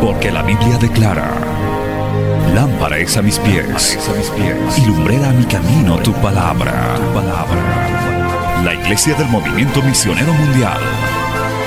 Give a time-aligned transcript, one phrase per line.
[0.00, 1.34] Porque la Biblia declara,
[2.54, 3.98] lámpara es a mis pies,
[4.76, 8.62] y lumbrera a mi camino tu palabra, tu palabra.
[8.64, 10.78] La Iglesia del Movimiento Misionero Mundial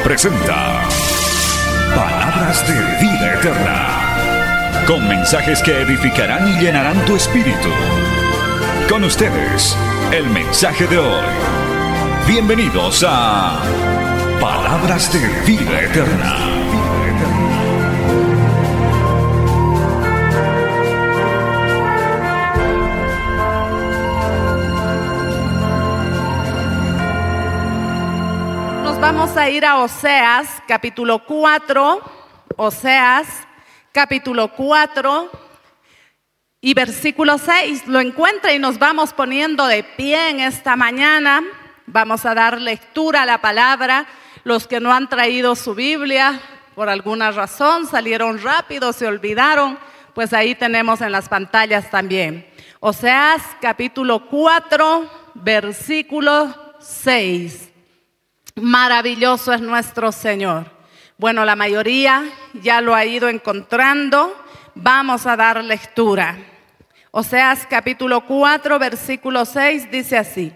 [0.03, 0.81] presenta
[1.95, 7.69] Palabras de Vida Eterna, con mensajes que edificarán y llenarán tu espíritu.
[8.89, 9.75] Con ustedes,
[10.11, 11.25] el mensaje de hoy.
[12.27, 13.59] Bienvenidos a
[14.41, 16.35] Palabras de Vida Eterna.
[28.83, 32.01] Nos vamos a ir a Oseas, capítulo 4,
[32.57, 33.27] Oseas,
[33.91, 35.48] capítulo 4
[36.61, 37.87] y versículo 6.
[37.87, 41.43] Lo encuentra y nos vamos poniendo de pie en esta mañana.
[41.85, 44.05] Vamos a dar lectura a la palabra.
[44.43, 46.39] Los que no han traído su Biblia
[46.75, 49.77] por alguna razón, salieron rápido, se olvidaron,
[50.13, 52.47] pues ahí tenemos en las pantallas también.
[52.79, 57.69] Oseas capítulo 4, versículo 6.
[58.55, 60.71] Maravilloso es nuestro Señor.
[61.17, 64.33] Bueno, la mayoría ya lo ha ido encontrando.
[64.81, 66.37] Vamos a dar lectura.
[67.11, 70.53] Oseas capítulo 4, versículo 6 dice así.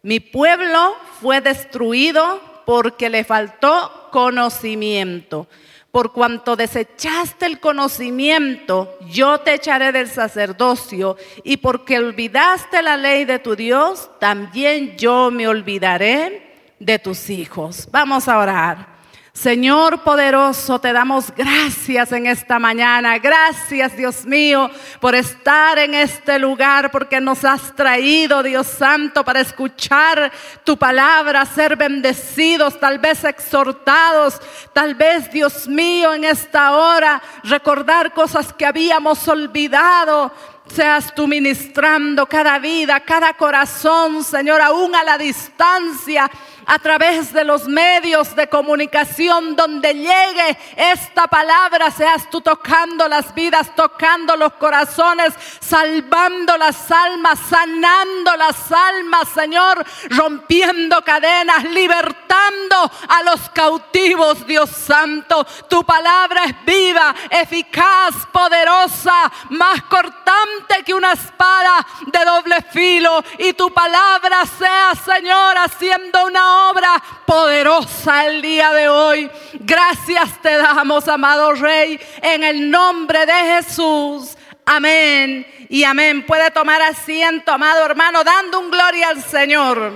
[0.00, 5.48] Mi pueblo fue destruido porque le faltó conocimiento.
[5.90, 13.26] Por cuanto desechaste el conocimiento, yo te echaré del sacerdocio, y porque olvidaste la ley
[13.26, 17.86] de tu Dios, también yo me olvidaré de tus hijos.
[17.90, 18.97] Vamos a orar.
[19.38, 23.20] Señor poderoso, te damos gracias en esta mañana.
[23.20, 29.38] Gracias, Dios mío, por estar en este lugar, porque nos has traído, Dios Santo, para
[29.38, 30.32] escuchar
[30.64, 34.40] tu palabra, ser bendecidos, tal vez exhortados,
[34.72, 40.32] tal vez, Dios mío, en esta hora, recordar cosas que habíamos olvidado
[40.74, 46.30] seas tú ministrando cada vida, cada corazón, Señor, aún a la distancia,
[46.68, 53.34] a través de los medios de comunicación donde llegue esta palabra, seas tú tocando las
[53.34, 63.22] vidas, tocando los corazones, salvando las almas, sanando las almas, Señor, rompiendo cadenas, libertando a
[63.22, 65.46] los cautivos, Dios Santo.
[65.70, 73.24] Tu palabra es viva, eficaz, poderosa, más cortante que una espada de doble filo.
[73.38, 79.30] Y tu palabra sea, Señor, haciendo una obra poderosa el día de hoy.
[79.60, 84.36] Gracias te damos, amado Rey, en el nombre de Jesús.
[84.64, 86.26] Amén y amén.
[86.26, 89.92] Puede tomar asiento, amado hermano, dando un gloria al Señor.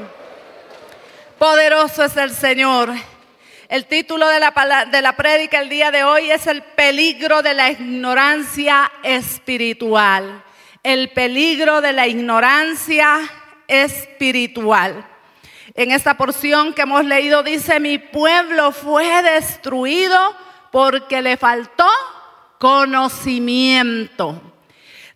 [1.39, 2.93] Poderoso es el Señor.
[3.69, 7.55] El título de la, de la prédica el día de hoy es el peligro de
[7.55, 10.44] la ignorancia espiritual.
[10.83, 13.21] El peligro de la ignorancia
[13.67, 15.12] espiritual.
[15.75, 20.19] En esta porción que hemos leído dice, mi pueblo fue destruido
[20.71, 21.88] porque le faltó
[22.59, 24.41] conocimiento.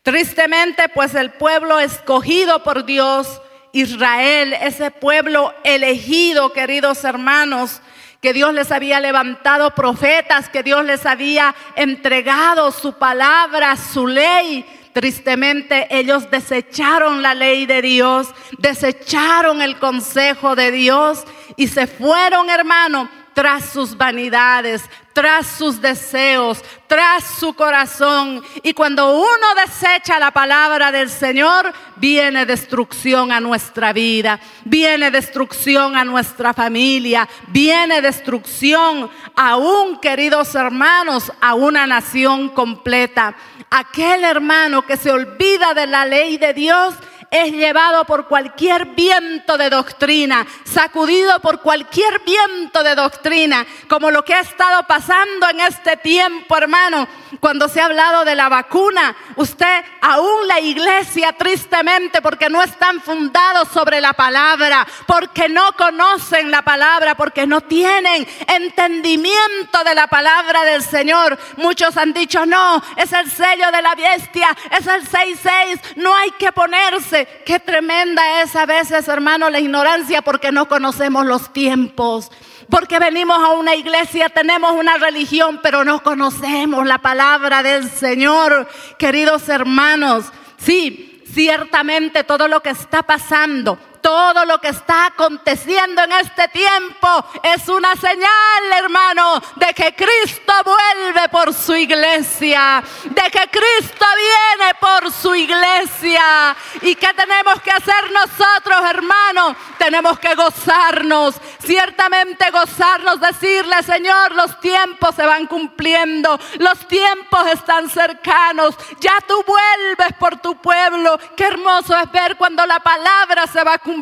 [0.02, 7.82] Tristemente, pues el pueblo escogido por Dios, Israel, ese pueblo elegido, queridos hermanos,
[8.22, 14.64] que Dios les había levantado profetas, que Dios les había entregado su palabra, su ley.
[14.96, 21.22] Tristemente ellos desecharon la ley de Dios, desecharon el consejo de Dios
[21.54, 28.42] y se fueron, hermano, tras sus vanidades, tras sus deseos, tras su corazón.
[28.62, 35.96] Y cuando uno desecha la palabra del Señor, viene destrucción a nuestra vida, viene destrucción
[35.96, 43.34] a nuestra familia, viene destrucción aún, queridos hermanos, a una nación completa.
[43.70, 46.94] Aquel hermano que se olvida de la ley de Dios,
[47.30, 54.24] es llevado por cualquier viento de doctrina, sacudido por cualquier viento de doctrina, como lo
[54.24, 57.08] que ha estado pasando en este tiempo, hermano,
[57.40, 59.16] cuando se ha hablado de la vacuna.
[59.36, 66.50] Usted, aún la iglesia, tristemente, porque no están fundados sobre la palabra, porque no conocen
[66.50, 71.38] la palabra, porque no tienen entendimiento de la palabra del Señor.
[71.56, 76.30] Muchos han dicho, no, es el sello de la bestia, es el 6-6, no hay
[76.32, 77.15] que ponerse.
[77.44, 82.30] Qué tremenda es a veces, hermano, la ignorancia porque no conocemos los tiempos.
[82.68, 88.68] Porque venimos a una iglesia, tenemos una religión, pero no conocemos la palabra del Señor.
[88.98, 90.26] Queridos hermanos,
[90.58, 97.08] sí, ciertamente todo lo que está pasando, Todo lo que está aconteciendo en este tiempo
[97.42, 104.74] es una señal, hermano, de que Cristo vuelve por su iglesia, de que Cristo viene
[104.78, 106.54] por su iglesia.
[106.82, 109.56] ¿Y qué tenemos que hacer nosotros, hermano?
[109.76, 117.90] Tenemos que gozarnos, ciertamente gozarnos, decirle, Señor, los tiempos se van cumpliendo, los tiempos están
[117.90, 121.18] cercanos, ya tú vuelves por tu pueblo.
[121.36, 123.95] Qué hermoso es ver cuando la palabra se va cumpliendo.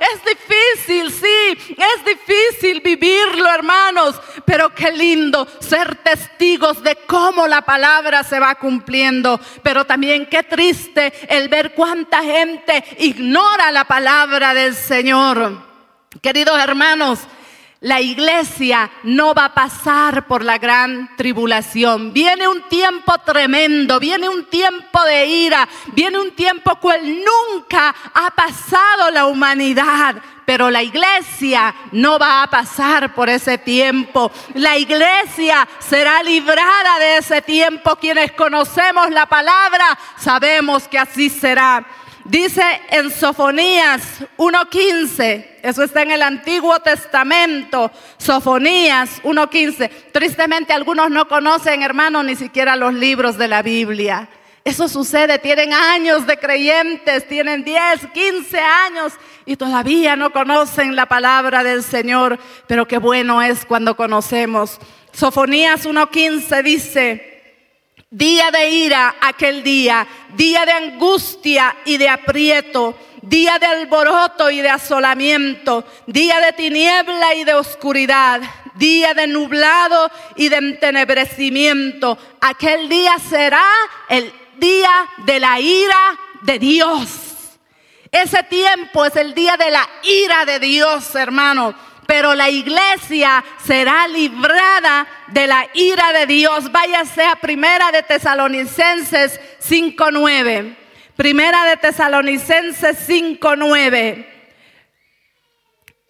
[0.00, 7.62] Es difícil, sí, es difícil vivirlo, hermanos, pero qué lindo ser testigos de cómo la
[7.62, 9.40] palabra se va cumpliendo.
[9.62, 15.62] Pero también qué triste el ver cuánta gente ignora la palabra del Señor.
[16.22, 17.20] Queridos hermanos,
[17.84, 22.14] la iglesia no va a pasar por la gran tribulación.
[22.14, 28.30] Viene un tiempo tremendo, viene un tiempo de ira, viene un tiempo cual nunca ha
[28.30, 30.16] pasado la humanidad.
[30.46, 34.32] Pero la iglesia no va a pasar por ese tiempo.
[34.54, 37.96] La iglesia será librada de ese tiempo.
[37.96, 41.84] Quienes conocemos la palabra sabemos que así será.
[42.24, 49.90] Dice en Sofonías 1.15, eso está en el Antiguo Testamento, Sofonías 1.15.
[50.10, 54.30] Tristemente algunos no conocen, hermanos, ni siquiera los libros de la Biblia.
[54.64, 59.12] Eso sucede, tienen años de creyentes, tienen 10, 15 años
[59.44, 64.78] y todavía no conocen la palabra del Señor, pero qué bueno es cuando conocemos.
[65.12, 67.33] Sofonías 1.15 dice,
[68.14, 70.06] Día de ira aquel día,
[70.36, 77.34] día de angustia y de aprieto, día de alboroto y de asolamiento, día de tiniebla
[77.34, 78.40] y de oscuridad,
[78.76, 82.16] día de nublado y de entenebrecimiento.
[82.40, 83.66] Aquel día será
[84.08, 84.92] el día
[85.26, 87.10] de la ira de Dios.
[88.12, 91.74] Ese tiempo es el día de la ira de Dios, hermano
[92.06, 96.70] pero la iglesia será librada de la ira de Dios.
[96.70, 100.76] Váyase a Primera de Tesalonicenses 5.9.
[101.16, 104.26] Primera de Tesalonicenses 5.9.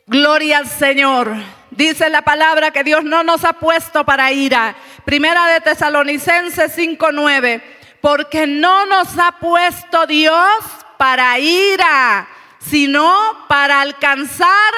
[0.06, 1.34] Gloria al Señor.
[1.70, 4.76] Dice la palabra que Dios no nos ha puesto para ira.
[5.04, 7.62] Primera de Tesalonicenses 5.9.
[8.00, 10.64] Porque no nos ha puesto Dios
[10.98, 14.72] para ira, sino para alcanzar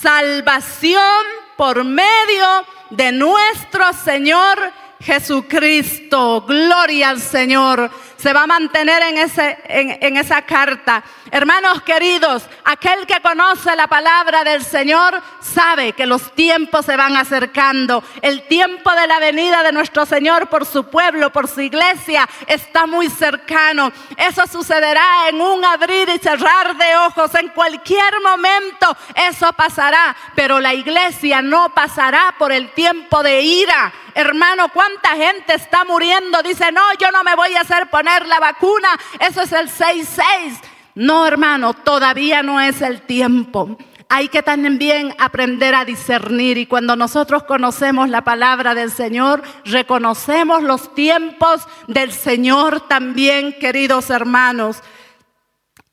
[0.00, 1.24] salvación
[1.56, 2.46] por medio
[2.90, 4.58] de nuestro Señor
[5.00, 6.42] Jesucristo.
[6.46, 11.02] Gloria al Señor se va a mantener en, ese, en, esa carta.
[11.30, 17.16] Hermanos queridos, aquel que conoce la palabra del Señor sabe que los tiempos se van
[17.16, 18.04] acercando.
[18.20, 22.86] El tiempo de la venida de nuestro Señor por su pueblo, por su iglesia, está
[22.86, 23.90] muy cercano.
[24.16, 27.34] Eso sucederá en un abrir y cerrar de ojos.
[27.36, 30.14] En cualquier momento eso pasará.
[30.34, 33.92] Pero la iglesia no pasará por el tiempo de ira.
[34.14, 36.42] Hermano, ¿cuánta gente está muriendo?
[36.42, 40.60] Dice, no, yo no me voy a hacer poner la vacuna, eso es el 6-6.
[40.94, 43.78] No, hermano, todavía no es el tiempo.
[44.08, 50.64] Hay que también aprender a discernir y cuando nosotros conocemos la palabra del Señor, reconocemos
[50.64, 54.82] los tiempos del Señor también, queridos hermanos.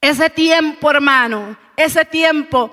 [0.02, 2.72] Ese tiempo, hermano, ese tiempo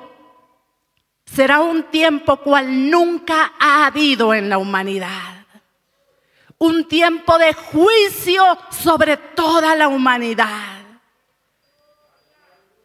[1.26, 5.33] será un tiempo cual nunca ha habido en la humanidad
[6.64, 10.78] un tiempo de juicio sobre toda la humanidad.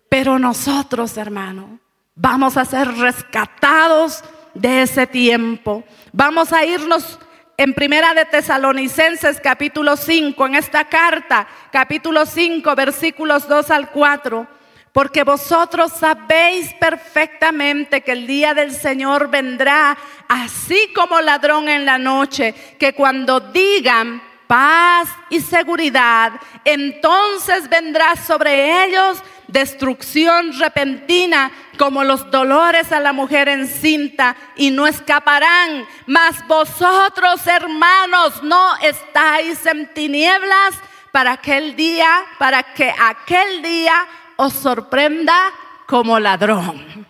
[0.09, 1.79] Pero nosotros, hermano,
[2.15, 5.83] vamos a ser rescatados de ese tiempo.
[6.11, 7.19] Vamos a irnos
[7.57, 14.58] en Primera de Tesalonicenses capítulo 5, en esta carta, capítulo 5, versículos 2 al 4
[14.93, 21.97] porque vosotros sabéis perfectamente que el día del Señor vendrá así como ladrón en la
[21.97, 26.31] noche, que cuando digan paz y seguridad,
[26.65, 34.87] entonces vendrá sobre ellos destrucción repentina como los dolores a la mujer encinta y no
[34.87, 35.87] escaparán.
[36.07, 40.75] Mas vosotros, hermanos, no estáis en tinieblas
[41.11, 44.07] para aquel día, para que aquel día
[44.39, 45.51] os sorprenda
[45.85, 47.08] como ladrón.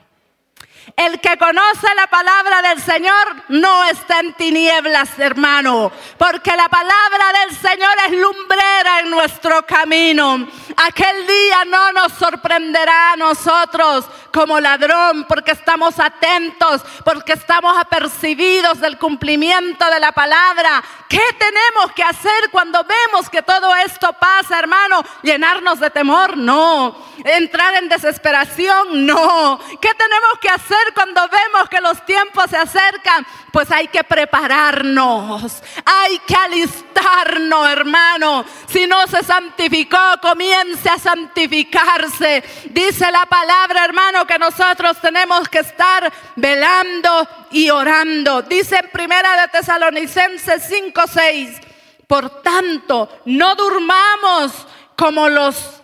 [0.99, 7.39] El que conoce la palabra del Señor no está en tinieblas, hermano, porque la palabra
[7.39, 10.45] del Señor es lumbrera en nuestro camino.
[10.75, 18.81] Aquel día no nos sorprenderá a nosotros como ladrón, porque estamos atentos, porque estamos apercibidos
[18.81, 20.83] del cumplimiento de la palabra.
[21.07, 25.03] ¿Qué tenemos que hacer cuando vemos que todo esto pasa, hermano?
[25.23, 26.37] ¿Llenarnos de temor?
[26.37, 27.07] No.
[27.23, 29.05] ¿Entrar en desesperación?
[29.05, 29.59] No.
[29.81, 33.25] ¿Qué tenemos que hacer cuando vemos que los tiempos se acercan?
[33.51, 38.45] Pues hay que prepararnos, hay que alistarnos, hermano.
[38.67, 42.43] Si no se santificó, comience a santificarse.
[42.69, 48.41] Dice la palabra, hermano, que nosotros tenemos que estar velando y orando.
[48.43, 51.61] Dice en primera de Tesalonicenses 5, 6.
[52.07, 54.51] Por tanto, no durmamos
[54.95, 55.78] como los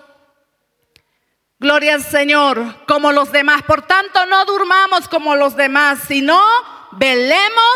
[1.58, 3.64] Gloria al Señor, como los demás.
[3.64, 6.42] Por tanto, no durmamos como los demás, sino
[6.92, 7.76] velemos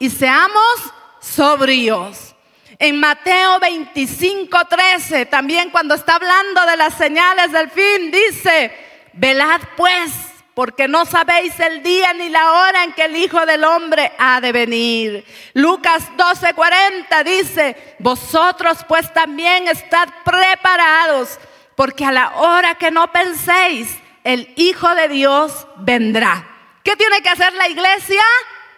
[0.00, 0.74] y seamos
[1.20, 2.34] sobrios.
[2.80, 8.74] En Mateo 25, 13, también cuando está hablando de las señales del fin, dice,
[9.12, 10.10] velad pues,
[10.54, 14.40] porque no sabéis el día ni la hora en que el Hijo del Hombre ha
[14.40, 15.24] de venir.
[15.54, 21.38] Lucas 12, 40 dice, vosotros pues también estad preparados
[21.80, 26.46] porque a la hora que no penséis, el Hijo de Dios vendrá.
[26.82, 28.20] ¿Qué tiene que hacer la iglesia?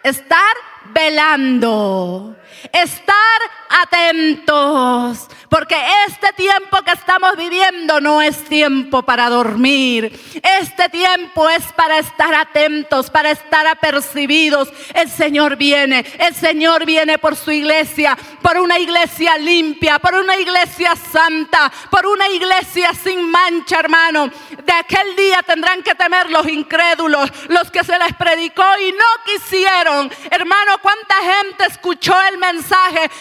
[0.03, 0.55] Estar
[0.85, 2.33] velando,
[2.71, 5.75] estar atentos, porque
[6.07, 10.19] este tiempo que estamos viviendo no es tiempo para dormir.
[10.41, 14.69] Este tiempo es para estar atentos, para estar apercibidos.
[14.93, 20.37] El Señor viene, el Señor viene por su iglesia, por una iglesia limpia, por una
[20.37, 24.29] iglesia santa, por una iglesia sin mancha, hermano.
[24.63, 29.05] De aquel día tendrán que temer los incrédulos, los que se les predicó y no
[29.25, 30.11] quisieron.
[30.29, 32.52] Hermano, ¿cuánta gente escuchó el mensaje,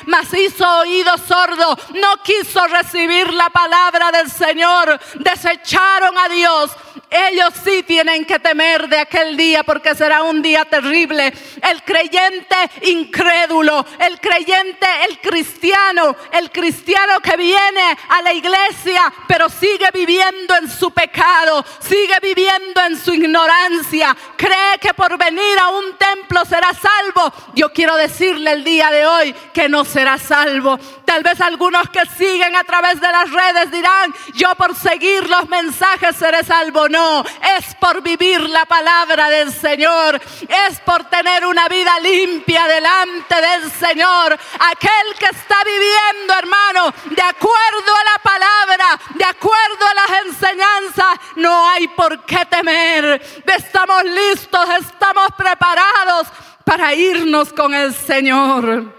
[0.07, 1.77] mas hizo oído sordo?
[1.95, 6.71] No quiso recibir la palabra del Señor, desecharon a Dios.
[7.13, 11.33] Ellos sí tienen que temer de aquel día porque será un día terrible.
[11.63, 19.49] El creyente incrédulo, el creyente, el cristiano, el cristiano que viene a la iglesia pero
[19.49, 25.69] sigue viviendo en su pecado, sigue viviendo en su ignorancia, cree que por venir a
[25.69, 27.33] un templo será salvo.
[27.55, 30.79] Yo quiero decirle el día de hoy que no será salvo.
[31.05, 35.49] Tal vez algunos que siguen a través de las redes dirán, yo por seguir los
[35.49, 36.89] mensajes seré salvo.
[36.89, 37.02] No,
[37.59, 40.21] es por vivir la palabra del Señor,
[40.69, 44.39] es por tener una vida limpia delante del Señor.
[44.59, 51.19] Aquel que está viviendo, hermano, de acuerdo a la palabra, de acuerdo a las enseñanzas,
[51.37, 53.43] no hay por qué temer.
[53.47, 56.29] Estamos listos, estamos preparados
[56.65, 58.95] para irnos con el Señor.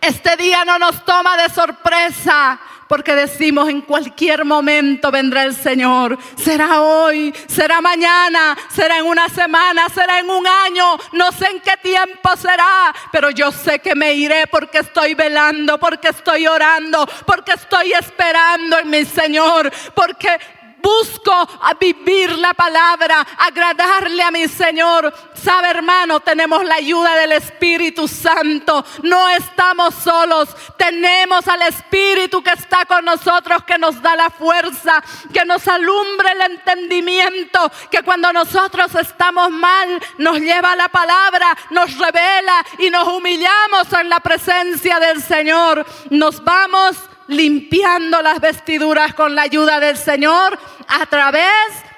[0.00, 6.18] Este día no nos toma de sorpresa porque decimos en cualquier momento vendrá el Señor.
[6.36, 11.60] Será hoy, será mañana, será en una semana, será en un año, no sé en
[11.60, 17.06] qué tiempo será, pero yo sé que me iré porque estoy velando, porque estoy orando,
[17.26, 20.38] porque estoy esperando en mi Señor, porque
[20.84, 25.12] busco a vivir la palabra, agradarle a mi Señor.
[25.34, 28.84] Sabe hermano, tenemos la ayuda del Espíritu Santo.
[29.02, 30.50] No estamos solos.
[30.76, 36.28] Tenemos al Espíritu que está con nosotros, que nos da la fuerza, que nos alumbre
[36.32, 43.08] el entendimiento, que cuando nosotros estamos mal nos lleva la palabra, nos revela y nos
[43.08, 45.84] humillamos en la presencia del Señor.
[46.10, 46.96] Nos vamos
[47.28, 51.44] limpiando las vestiduras con la ayuda del Señor a través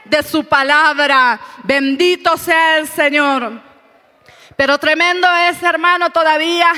[0.05, 1.41] de su palabra.
[1.65, 3.61] Bendito sea el Señor.
[4.57, 6.73] Pero tremendo es, hermano, todavía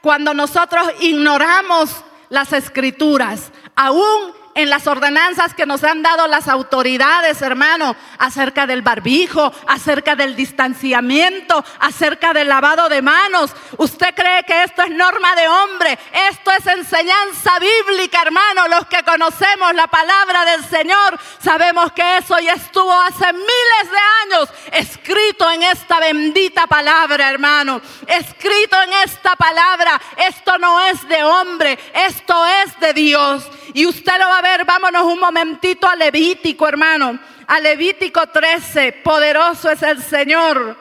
[0.00, 7.42] cuando nosotros ignoramos las escrituras, aún en las ordenanzas que nos han dado las autoridades,
[7.42, 13.50] hermano, acerca del barbijo, acerca del distanciamiento, acerca del lavado de manos.
[13.76, 15.98] ¿Usted cree que esto es norma de hombre?
[16.30, 18.68] Esto es enseñanza bíblica, hermano.
[18.68, 24.34] Los que conocemos la palabra del Señor, sabemos que eso ya estuvo hace miles de
[24.34, 27.80] años escrito en esta bendita palabra, hermano.
[28.06, 30.00] Escrito en esta palabra.
[30.16, 32.34] Esto no es de hombre, esto
[32.64, 33.50] es de Dios.
[33.74, 37.18] Y usted lo va a ver, vámonos un momentito a Levítico, hermano.
[37.48, 40.76] A Levítico 13, poderoso es el Señor.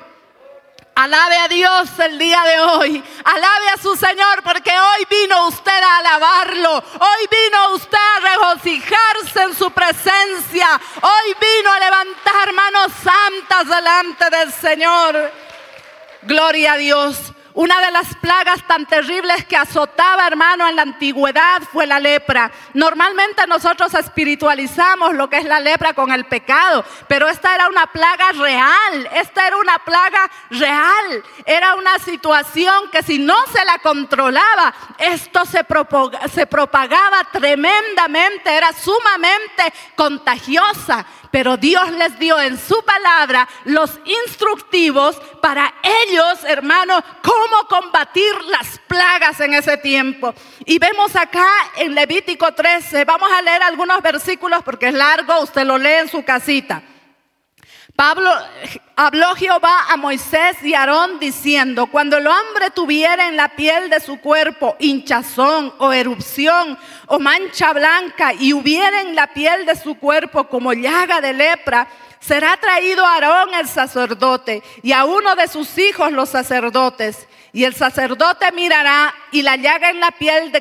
[0.93, 3.03] Alabe a Dios el día de hoy.
[3.23, 6.75] Alabe a su Señor porque hoy vino usted a alabarlo.
[6.77, 10.79] Hoy vino usted a regocijarse en su presencia.
[11.01, 15.31] Hoy vino a levantar manos santas delante del Señor.
[16.21, 17.33] Gloria a Dios.
[17.55, 22.51] Una de las plagas tan terribles que azotaba, hermano, en la antigüedad fue la lepra.
[22.73, 27.85] Normalmente nosotros espiritualizamos lo que es la lepra con el pecado, pero esta era una
[27.85, 33.77] plaga real, esta era una plaga real, era una situación que si no se la
[33.77, 35.63] controlaba, esto se,
[36.33, 45.19] se propagaba tremendamente, era sumamente contagiosa pero Dios les dio en su palabra los instructivos
[45.41, 45.73] para
[46.05, 50.35] ellos, hermanos, cómo combatir las plagas en ese tiempo.
[50.63, 51.47] Y vemos acá
[51.77, 56.07] en Levítico 13, vamos a leer algunos versículos porque es largo, usted lo lee en
[56.07, 56.83] su casita.
[57.95, 58.31] Pablo
[58.95, 63.99] habló Jehová a Moisés y Aarón diciendo, cuando el hombre tuviera en la piel de
[63.99, 69.95] su cuerpo hinchazón o erupción o mancha blanca y hubiera en la piel de su
[69.99, 71.87] cuerpo como llaga de lepra,
[72.19, 77.27] será traído Aarón el sacerdote y a uno de sus hijos los sacerdotes.
[77.51, 80.51] Y el sacerdote mirará y la llaga en la piel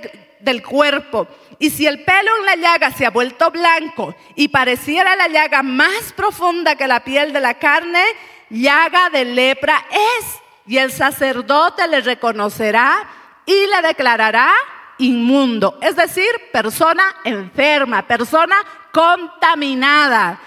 [0.41, 1.27] del cuerpo
[1.63, 5.63] y si el pelo en la llaga se ha vuelto blanco y pareciera la llaga
[5.63, 8.03] más profunda que la piel de la carne,
[8.51, 10.41] llaga de lepra es.
[10.67, 13.09] Y el sacerdote le reconocerá
[13.47, 14.51] y le declarará
[14.99, 18.57] inmundo, es decir, persona enferma, persona
[18.93, 20.41] contaminada.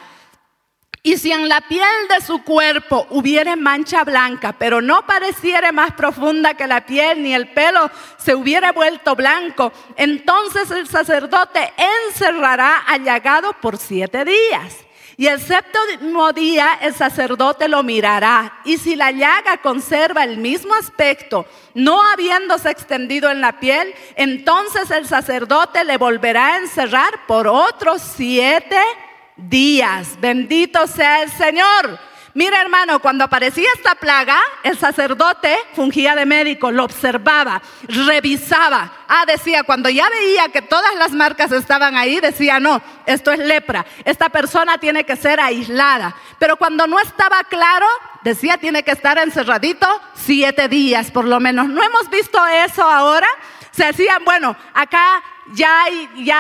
[1.06, 5.92] Y si en la piel de su cuerpo hubiere mancha blanca, pero no pareciere más
[5.94, 11.72] profunda que la piel, ni el pelo se hubiera vuelto blanco, entonces el sacerdote
[12.08, 14.78] encerrará al llagado por siete días.
[15.16, 18.62] Y el séptimo día el sacerdote lo mirará.
[18.66, 21.46] Y si la llaga conserva el mismo aspecto,
[21.76, 28.02] no habiéndose extendido en la piel, entonces el sacerdote le volverá a encerrar por otros
[28.02, 29.05] siete días
[29.38, 30.20] días.
[30.20, 32.00] Bendito sea el Señor.
[32.36, 38.92] Mira hermano, cuando aparecía esta plaga, el sacerdote fungía de médico, lo observaba, revisaba.
[39.08, 43.40] Ah, decía, cuando ya veía que todas las marcas estaban ahí, decía, no, esto es
[43.40, 46.14] lepra, esta persona tiene que ser aislada.
[46.38, 47.88] Pero cuando no estaba claro,
[48.22, 51.70] decía, tiene que estar encerradito siete días por lo menos.
[51.70, 53.28] ¿No hemos visto eso ahora?
[53.76, 55.86] Se decían, bueno, acá ya,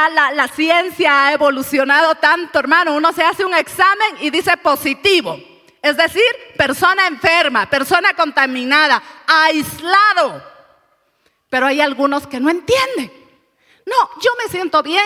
[0.09, 2.93] la, la ciencia ha evolucionado tanto, hermano.
[2.95, 5.37] Uno se hace un examen y dice positivo.
[5.81, 6.23] Es decir,
[6.57, 10.41] persona enferma, persona contaminada, aislado.
[11.49, 13.11] Pero hay algunos que no entienden.
[13.85, 15.05] No, yo me siento bien,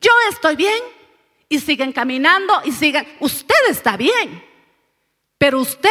[0.00, 0.82] yo estoy bien
[1.48, 3.16] y siguen caminando y siguen.
[3.20, 4.44] Usted está bien,
[5.38, 5.88] pero usted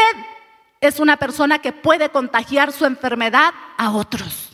[0.81, 4.44] es una persona que puede contagiar su enfermedad a otros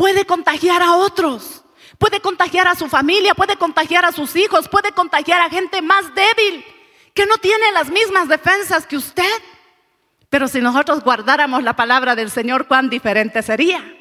[0.00, 1.62] puede contagiar a otros,
[1.98, 6.14] puede contagiar a su familia, puede contagiar a sus hijos, puede contagiar a gente más
[6.14, 6.64] débil
[7.12, 9.30] que no tiene las mismas defensas que usted.
[10.30, 13.94] Pero si nosotros guardáramos la palabra del Señor, cuán diferente sería.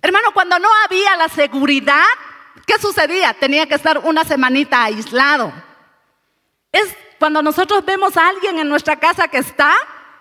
[0.00, 2.06] Hermano, cuando no había la seguridad,
[2.64, 3.34] ¿qué sucedía?
[3.34, 5.52] Tenía que estar una semanita aislado.
[6.70, 9.74] Es cuando nosotros vemos a alguien en nuestra casa que está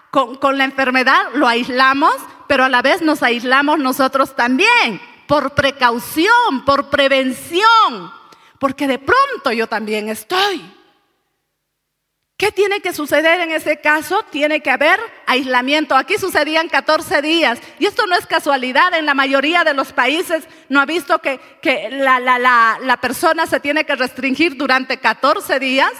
[0.09, 2.15] con, con la enfermedad, lo aislamos
[2.47, 8.11] pero a la vez nos aislamos nosotros también, por precaución, por prevención,
[8.59, 10.73] porque de pronto yo también estoy.
[12.37, 14.23] ¿Qué tiene que suceder en ese caso?
[14.29, 15.95] Tiene que haber aislamiento.
[15.95, 17.59] Aquí sucedían 14 días.
[17.79, 18.93] Y esto no es casualidad.
[18.93, 21.39] En la mayoría de los países no ha visto que,
[21.89, 25.91] la, la persona se tiene que restringir durante 14 días.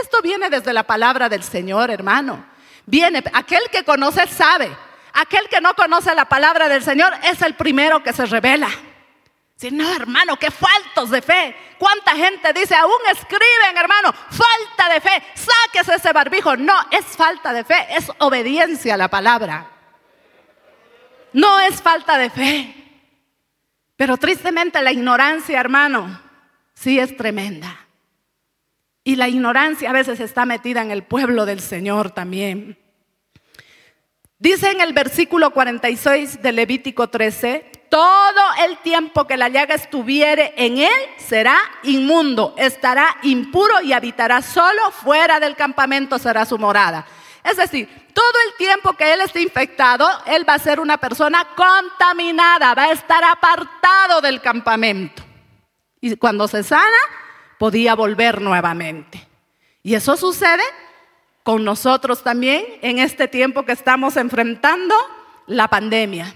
[0.00, 2.46] Esto viene desde la palabra del Señor, hermano.
[2.86, 4.70] Viene, aquel que conoce sabe.
[5.12, 8.68] Aquel que no conoce la palabra del Señor es el primero que se revela.
[9.56, 11.54] Si no, hermano, qué faltos de fe.
[11.78, 15.22] ¿Cuánta gente dice, aún escriben, hermano, falta de fe?
[15.34, 16.56] Sáquese ese barbijo.
[16.56, 19.66] No, es falta de fe, es obediencia a la palabra.
[21.34, 22.74] No es falta de fe.
[23.96, 26.22] Pero tristemente la ignorancia, hermano,
[26.72, 27.86] sí es tremenda.
[29.04, 32.78] Y la ignorancia a veces está metida en el pueblo del Señor también.
[34.40, 40.54] Dice en el versículo 46 de Levítico 13, todo el tiempo que la llaga estuviere
[40.56, 47.06] en él será inmundo, estará impuro y habitará solo fuera del campamento será su morada.
[47.44, 51.46] Es decir, todo el tiempo que él esté infectado, él va a ser una persona
[51.54, 55.22] contaminada, va a estar apartado del campamento.
[56.00, 56.96] Y cuando se sana,
[57.58, 59.28] podía volver nuevamente.
[59.82, 60.62] Y eso sucede
[61.42, 64.94] con nosotros también en este tiempo que estamos enfrentando
[65.46, 66.34] la pandemia.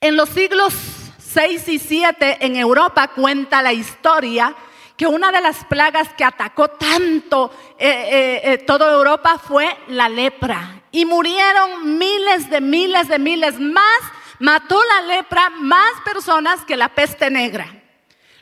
[0.00, 0.74] En los siglos
[1.18, 4.54] 6 y 7 en Europa cuenta la historia
[4.96, 10.08] que una de las plagas que atacó tanto eh, eh, eh, toda Europa fue la
[10.08, 10.82] lepra.
[10.90, 14.00] Y murieron miles de miles de miles más.
[14.38, 17.75] Mató la lepra más personas que la peste negra.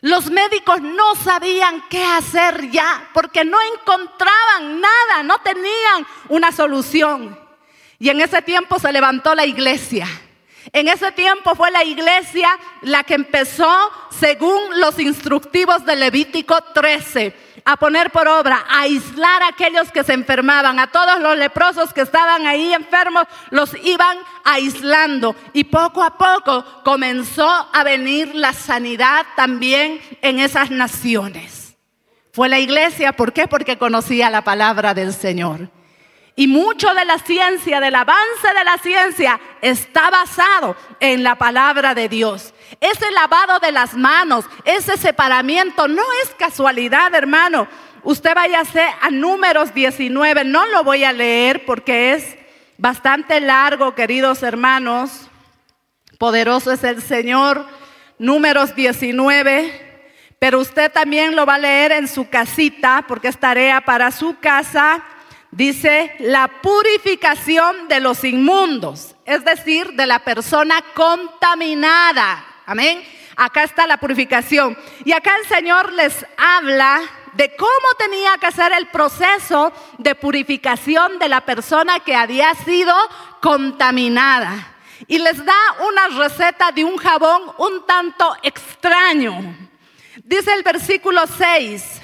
[0.04, 7.40] Los médicos no sabían qué hacer ya porque no encontraban nada, no tenían una solución.
[7.98, 10.06] Y en ese tiempo se levantó la iglesia.
[10.74, 12.50] En ese tiempo fue la iglesia
[12.82, 17.34] la que empezó, según los instructivos de Levítico 13,
[17.64, 21.94] a poner por obra, a aislar a aquellos que se enfermaban, a todos los leprosos
[21.94, 25.34] que estaban ahí enfermos, los iban aislando.
[25.52, 31.76] Y poco a poco comenzó a venir la sanidad también en esas naciones.
[32.32, 33.46] Fue la iglesia, ¿por qué?
[33.46, 35.70] Porque conocía la palabra del Señor.
[36.36, 41.94] Y mucho de la ciencia, del avance de la ciencia, está basado en la palabra
[41.94, 42.52] de Dios.
[42.80, 47.68] Ese lavado de las manos, ese separamiento, no es casualidad, hermano.
[48.02, 52.36] Usted váyase a números 19, no lo voy a leer porque es
[52.78, 55.30] bastante largo, queridos hermanos.
[56.18, 57.64] Poderoso es el Señor.
[58.18, 60.04] Números 19,
[60.38, 64.38] pero usted también lo va a leer en su casita porque es tarea para su
[64.38, 65.02] casa
[65.54, 72.44] Dice la purificación de los inmundos, es decir, de la persona contaminada.
[72.66, 73.00] Amén.
[73.36, 74.76] Acá está la purificación.
[75.04, 77.02] Y acá el Señor les habla
[77.34, 82.92] de cómo tenía que hacer el proceso de purificación de la persona que había sido
[83.40, 84.74] contaminada.
[85.06, 85.54] Y les da
[85.88, 89.56] una receta de un jabón un tanto extraño.
[90.24, 92.00] Dice el versículo 6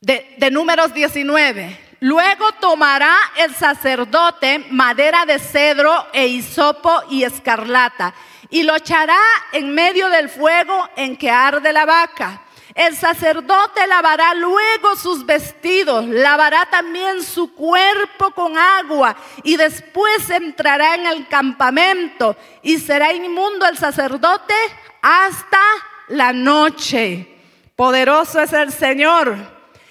[0.00, 1.86] de, de números 19.
[2.00, 8.14] Luego tomará el sacerdote madera de cedro e hisopo y escarlata
[8.50, 9.18] y lo echará
[9.52, 12.42] en medio del fuego en que arde la vaca.
[12.74, 20.94] El sacerdote lavará luego sus vestidos, lavará también su cuerpo con agua y después entrará
[20.94, 24.54] en el campamento y será inmundo el sacerdote
[25.02, 25.60] hasta
[26.08, 27.26] la noche.
[27.74, 29.36] Poderoso es el Señor.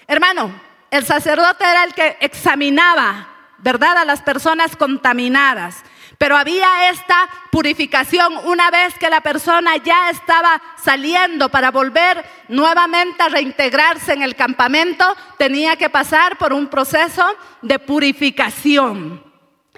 [0.08, 5.84] Hermano, el sacerdote era el que examinaba, ¿verdad?, a las personas contaminadas.
[6.18, 13.22] Pero había esta purificación una vez que la persona ya estaba saliendo para volver nuevamente
[13.22, 17.24] a reintegrarse en el campamento, tenía que pasar por un proceso
[17.62, 19.24] de purificación.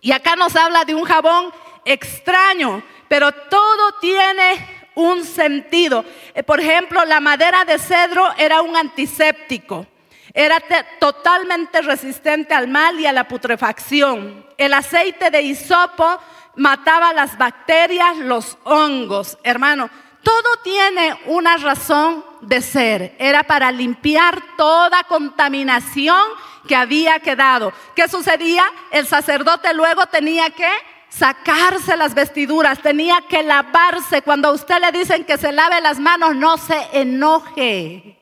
[0.02, 1.52] Y acá nos habla de un jabón
[1.84, 6.06] extraño, pero todo tiene un sentido.
[6.34, 9.88] Eh, por ejemplo, la madera de cedro era un antiséptico.
[10.33, 10.61] Era
[10.99, 14.45] totalmente resistente al mal y a la putrefacción.
[14.57, 16.19] El aceite de hisopo
[16.55, 19.37] mataba las bacterias, los hongos.
[19.43, 19.89] Hermano,
[20.23, 23.15] todo tiene una razón de ser.
[23.17, 26.21] Era para limpiar toda contaminación
[26.67, 27.73] que había quedado.
[27.95, 28.63] ¿Qué sucedía?
[28.91, 30.69] El sacerdote luego tenía que
[31.09, 34.21] sacarse las vestiduras, tenía que lavarse.
[34.21, 38.18] Cuando a usted le dicen que se lave las manos, no se enoje.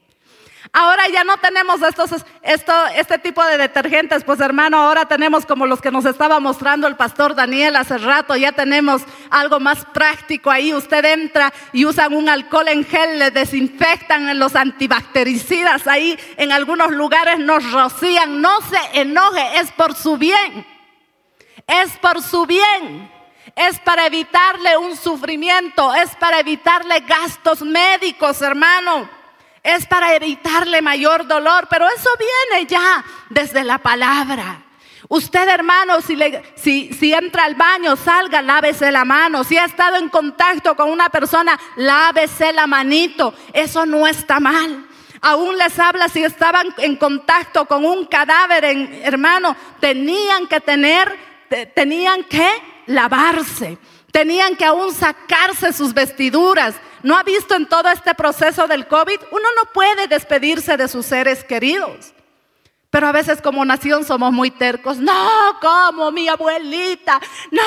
[0.80, 5.66] Ahora ya no tenemos estos, esto, este tipo de detergentes, pues hermano, ahora tenemos como
[5.66, 10.52] los que nos estaba mostrando el pastor Daniel hace rato, ya tenemos algo más práctico
[10.52, 10.76] ahí.
[10.76, 16.92] Usted entra y usan un alcohol en gel, le desinfectan los antibactericidas ahí, en algunos
[16.92, 18.40] lugares nos rocían.
[18.40, 20.64] No se enoje, es por su bien,
[21.66, 23.12] es por su bien.
[23.56, 29.17] Es para evitarle un sufrimiento, es para evitarle gastos médicos, hermano
[29.68, 34.64] es para evitarle mayor dolor, pero eso viene ya desde la palabra.
[35.10, 36.18] Usted, hermano, si,
[36.56, 39.44] si, si, entra al baño, salga, lávese la mano.
[39.44, 43.34] Si ha estado en contacto con una persona, lávese la manito.
[43.52, 44.88] Eso no está mal.
[45.22, 48.64] Aún les habla si estaban en contacto con un cadáver,
[49.04, 51.14] hermano, tenían que tener,
[51.76, 52.50] tenían que
[52.86, 53.78] lavarse.
[54.12, 56.76] Tenían que aún sacarse sus vestiduras.
[57.04, 59.20] ¿No ha visto en todo este proceso del COVID?
[59.32, 62.14] Uno no puede despedirse de sus seres queridos.
[62.90, 64.98] Pero a veces como nación somos muy tercos.
[64.98, 65.30] No,
[65.62, 67.20] como mi abuelita.
[67.52, 67.62] No,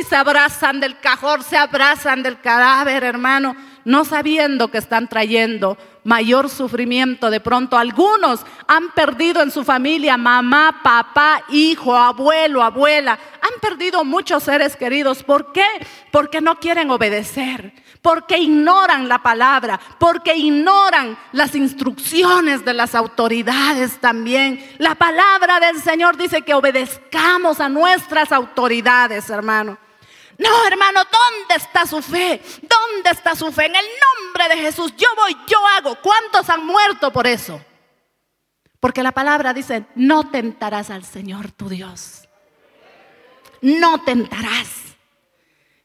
[0.00, 5.76] y se abrazan del cajón, se abrazan del cadáver, hermano, no sabiendo que están trayendo
[6.04, 7.28] mayor sufrimiento.
[7.28, 13.18] De pronto algunos han perdido en su familia mamá, papá, hijo, abuelo, abuela.
[13.42, 15.24] Han perdido muchos seres queridos.
[15.24, 15.66] ¿Por qué?
[16.12, 23.98] Porque no quieren obedecer porque ignoran la palabra, porque ignoran las instrucciones de las autoridades
[24.00, 24.74] también.
[24.78, 29.78] La palabra del Señor dice que obedezcamos a nuestras autoridades, hermano.
[30.36, 32.42] No, hermano, ¿dónde está su fe?
[32.62, 33.66] ¿Dónde está su fe?
[33.66, 35.96] En el nombre de Jesús, yo voy, yo hago.
[36.02, 37.60] ¿Cuántos han muerto por eso?
[38.80, 42.28] Porque la palabra dice, no tentarás al Señor tu Dios.
[43.60, 44.81] No tentarás.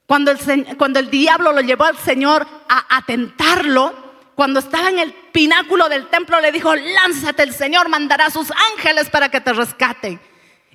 [0.07, 3.93] Cuando el, cuando el diablo lo llevó al Señor a, a tentarlo,
[4.35, 8.51] cuando estaba en el pináculo del templo, le dijo, lánzate, el Señor mandará a sus
[8.71, 10.19] ángeles para que te rescaten.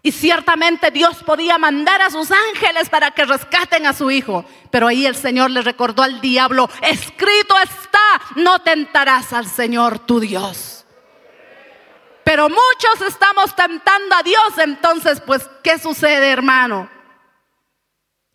[0.02, 4.44] Y ciertamente Dios podía mandar a sus ángeles para que rescaten a su hijo.
[4.70, 10.18] Pero ahí el Señor le recordó al diablo, escrito está, no tentarás al Señor tu
[10.18, 10.84] Dios.
[12.24, 16.88] Pero muchos estamos tentando a Dios, entonces, pues, ¿qué sucede, hermano?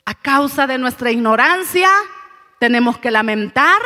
[0.07, 1.89] A causa de nuestra ignorancia,
[2.59, 3.77] tenemos que lamentar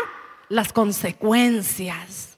[0.49, 2.37] las consecuencias.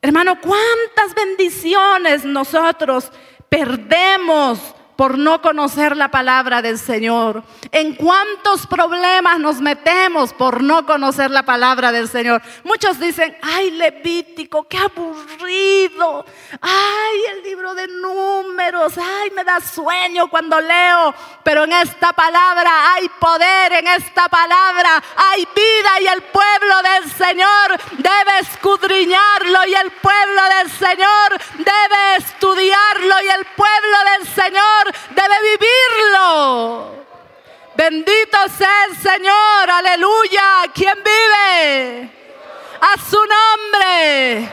[0.00, 3.10] Hermano, ¿cuántas bendiciones nosotros
[3.48, 7.42] perdemos por no conocer la palabra del Señor.
[7.72, 12.42] En cuántos problemas nos metemos por no conocer la palabra del Señor.
[12.62, 16.24] Muchos dicen, ay Levítico, qué aburrido.
[16.60, 21.14] Ay, el libro de números, ay, me da sueño cuando leo.
[21.42, 27.10] Pero en esta palabra hay poder, en esta palabra hay vida y el pueblo del
[27.12, 34.83] Señor debe escudriñarlo y el pueblo del Señor debe estudiarlo y el pueblo del Señor
[35.10, 37.04] debe vivirlo.
[37.76, 40.70] Bendito sea el Señor, aleluya.
[40.72, 42.10] ¿Quién vive?
[42.80, 44.52] A su nombre.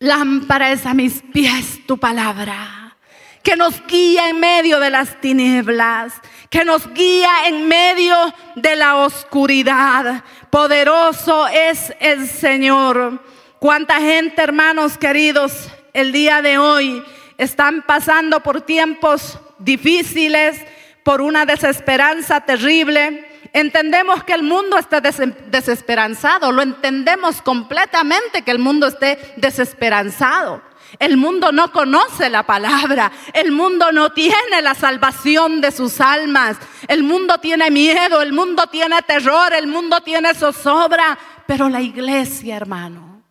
[0.00, 2.96] Lámpara es a mis pies tu palabra,
[3.42, 6.14] que nos guía en medio de las tinieblas,
[6.50, 8.16] que nos guía en medio
[8.56, 10.24] de la oscuridad.
[10.50, 13.22] Poderoso es el Señor.
[13.60, 17.02] Cuánta gente, hermanos queridos, el día de hoy
[17.38, 20.60] están pasando por tiempos difíciles,
[21.02, 23.28] por una desesperanza terrible.
[23.52, 30.62] Entendemos que el mundo está desesperanzado, lo entendemos completamente que el mundo esté desesperanzado.
[30.98, 36.56] El mundo no conoce la palabra, el mundo no tiene la salvación de sus almas,
[36.86, 42.56] el mundo tiene miedo, el mundo tiene terror, el mundo tiene zozobra, pero la iglesia,
[42.56, 43.24] hermano,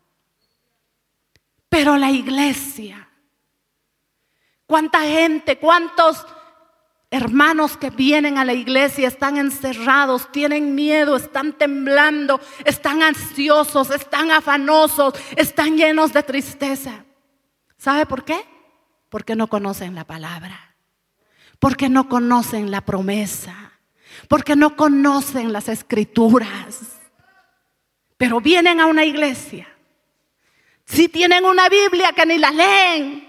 [1.69, 3.02] pero la iglesia
[4.73, 6.25] ¿Cuánta gente, cuántos
[7.11, 14.31] hermanos que vienen a la iglesia están encerrados, tienen miedo, están temblando, están ansiosos, están
[14.31, 17.05] afanosos, están llenos de tristeza?
[17.77, 18.43] ¿Sabe por qué?
[19.09, 20.75] Porque no conocen la palabra,
[21.59, 23.73] porque no conocen la promesa,
[24.27, 26.99] porque no conocen las escrituras.
[28.17, 29.67] Pero vienen a una iglesia.
[30.83, 33.22] Si tienen una Biblia que ni la leen,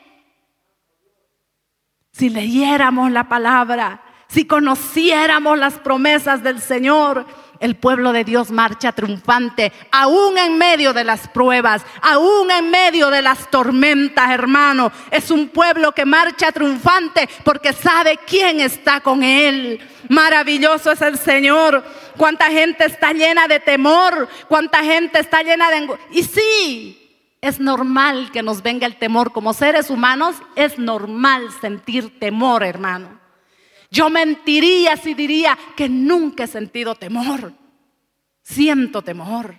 [2.16, 7.26] si leyéramos la palabra, si conociéramos las promesas del Señor,
[7.58, 13.10] el pueblo de Dios marcha triunfante, aún en medio de las pruebas, aún en medio
[13.10, 14.92] de las tormentas, hermano.
[15.10, 19.80] Es un pueblo que marcha triunfante porque sabe quién está con él.
[20.08, 21.82] Maravilloso es el Señor.
[22.16, 25.88] Cuánta gente está llena de temor, cuánta gente está llena de...
[26.12, 27.03] Y sí,
[27.44, 29.30] es normal que nos venga el temor.
[29.30, 33.20] Como seres humanos es normal sentir temor, hermano.
[33.90, 37.52] Yo mentiría si diría que nunca he sentido temor.
[38.42, 39.56] Siento temor.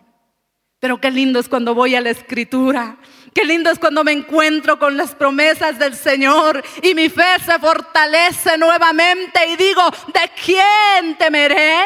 [0.79, 2.97] Pero qué lindo es cuando voy a la escritura.
[3.35, 7.59] Qué lindo es cuando me encuentro con las promesas del Señor y mi fe se
[7.59, 11.85] fortalece nuevamente y digo, ¿de quién temeré?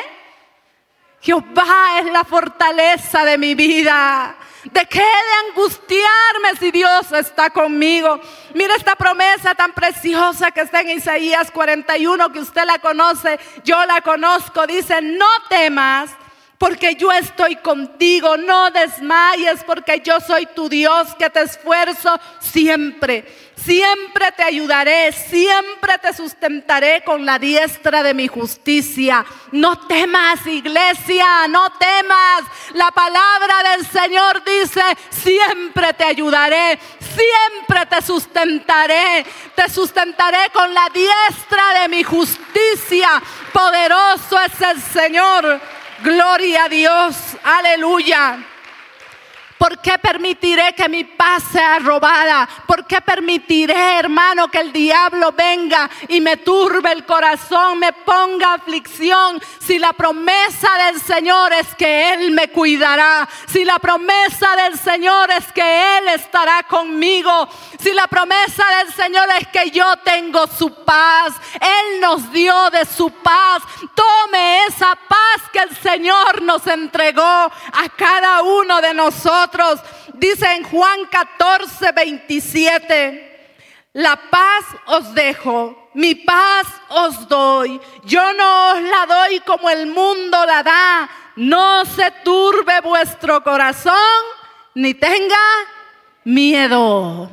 [1.19, 4.37] Jehová es la fortaleza de mi vida.
[4.71, 8.19] ¿De qué de angustiarme si Dios está conmigo?
[8.53, 13.83] Mira esta promesa tan preciosa que está en Isaías 41, que usted la conoce, yo
[13.85, 14.67] la conozco.
[14.67, 16.11] Dice, no temas
[16.59, 23.25] porque yo estoy contigo, no desmayes, porque yo soy tu Dios que te esfuerzo siempre.
[23.63, 29.25] Siempre te ayudaré, siempre te sustentaré con la diestra de mi justicia.
[29.51, 32.43] No temas, iglesia, no temas.
[32.73, 39.25] La palabra del Señor dice, siempre te ayudaré, siempre te sustentaré.
[39.55, 43.21] Te sustentaré con la diestra de mi justicia.
[43.51, 45.59] Poderoso es el Señor.
[46.01, 48.39] Gloria a Dios, aleluya.
[49.59, 52.47] ¿Por qué permitiré que mi paz sea robada?
[52.65, 58.53] ¿Por qué permitiré, hermano, que el diablo venga y me turbe el corazón, me ponga
[58.53, 59.41] aflicción?
[59.59, 65.29] Si la promesa del Señor es que Él me cuidará, si la promesa del Señor
[65.31, 70.73] es que Él estará conmigo, si la promesa del Señor es que yo tengo su
[70.85, 73.61] paz, Él nos dio de su paz,
[73.93, 79.48] tome esa paz que el Señor nos entregó a cada uno de nosotros.
[80.13, 83.29] Dice en Juan 14, 27,
[83.93, 87.79] la paz os dejo, mi paz os doy.
[88.05, 91.09] Yo no os la doy como el mundo la da.
[91.35, 93.93] No se turbe vuestro corazón,
[94.75, 95.37] ni tenga
[96.23, 97.29] miedo.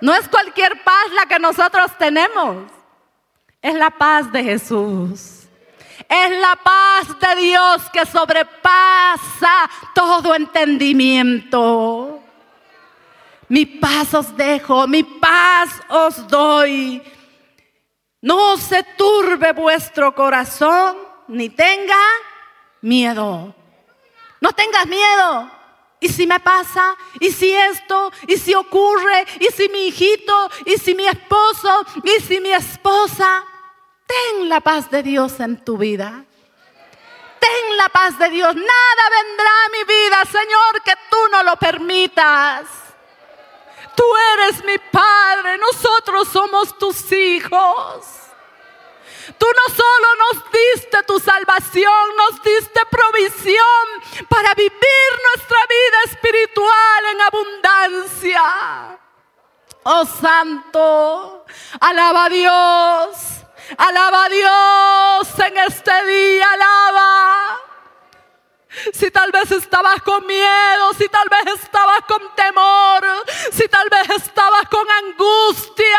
[0.00, 2.64] No es cualquier paz la que nosotros tenemos,
[3.60, 5.41] es la paz de Jesús.
[6.08, 12.20] Es la paz de Dios que sobrepasa todo entendimiento.
[13.48, 17.02] Mi paz os dejo, mi paz os doy.
[18.22, 20.96] No se turbe vuestro corazón,
[21.28, 22.02] ni tenga
[22.80, 23.54] miedo.
[24.40, 25.50] No tengas miedo.
[26.00, 26.96] ¿Y si me pasa?
[27.20, 28.10] ¿Y si esto?
[28.26, 29.24] ¿Y si ocurre?
[29.38, 30.50] ¿Y si mi hijito?
[30.66, 31.86] ¿Y si mi esposo?
[32.02, 33.44] ¿Y si mi esposa?
[34.06, 36.24] Ten la paz de Dios en tu vida.
[37.40, 38.54] Ten la paz de Dios.
[38.54, 42.66] Nada vendrá a mi vida, Señor, que tú no lo permitas.
[43.96, 48.22] Tú eres mi Padre, nosotros somos tus hijos.
[49.38, 53.86] Tú no solo nos diste tu salvación, nos diste provisión
[54.28, 58.98] para vivir nuestra vida espiritual en abundancia.
[59.84, 61.44] Oh Santo,
[61.80, 63.41] alaba a Dios.
[63.76, 67.60] Alaba a Dios en este día, alaba.
[68.92, 73.04] Si tal vez estabas con miedo, si tal vez estabas con temor,
[73.52, 75.98] si tal vez estabas con angustia.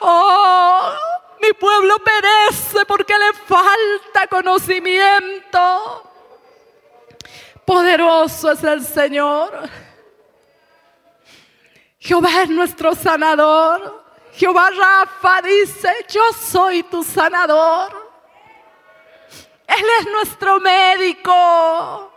[0.00, 0.92] Oh,
[1.40, 6.12] mi pueblo perece porque le falta conocimiento.
[7.64, 9.68] Poderoso es el Señor.
[11.98, 14.05] Jehová es nuestro sanador.
[14.36, 18.06] Jehová Rafa dice, yo soy tu sanador.
[19.66, 22.12] Él es nuestro médico.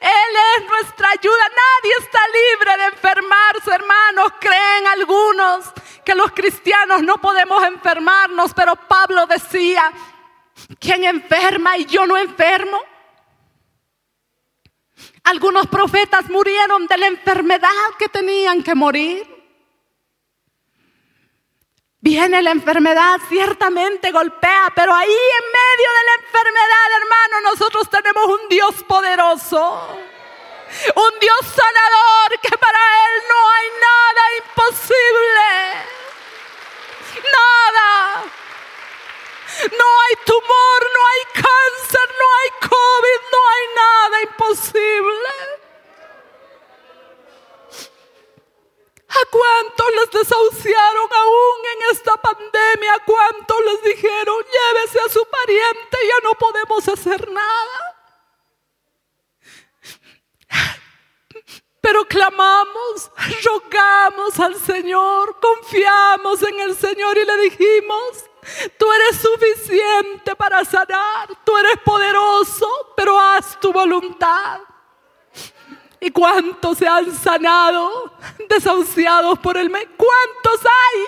[0.00, 1.48] Él es nuestra ayuda.
[1.48, 4.32] Nadie está libre de enfermarse, hermanos.
[4.40, 5.66] Creen algunos
[6.02, 9.92] que los cristianos no podemos enfermarnos, pero Pablo decía,
[10.80, 12.80] ¿quién enferma y yo no enfermo?
[15.24, 19.31] Algunos profetas murieron de la enfermedad que tenían que morir.
[22.04, 28.26] Viene la enfermedad, ciertamente golpea, pero ahí en medio de la enfermedad, hermano, nosotros tenemos
[28.26, 29.88] un Dios poderoso.
[30.96, 35.48] Un Dios sanador que para Él no hay nada imposible.
[37.38, 38.24] Nada.
[39.78, 45.61] No hay tumor, no hay cáncer, no hay COVID, no hay nada imposible.
[49.14, 52.94] ¿A cuántos les desahuciaron aún en esta pandemia?
[52.94, 57.92] ¿A cuántos les dijeron, llévese a su pariente, ya no podemos hacer nada?
[61.82, 63.10] Pero clamamos,
[63.44, 68.24] rogamos al Señor, confiamos en el Señor y le dijimos,
[68.78, 74.60] tú eres suficiente para sanar, tú eres poderoso, pero haz tu voluntad.
[76.02, 78.12] ¿Y cuántos se han sanado,
[78.48, 79.86] desahuciados por el mes?
[79.96, 81.00] ¿Cuántos hay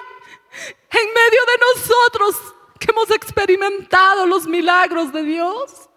[1.03, 5.91] en medio de nosotros que hemos experimentado los milagros de Dios?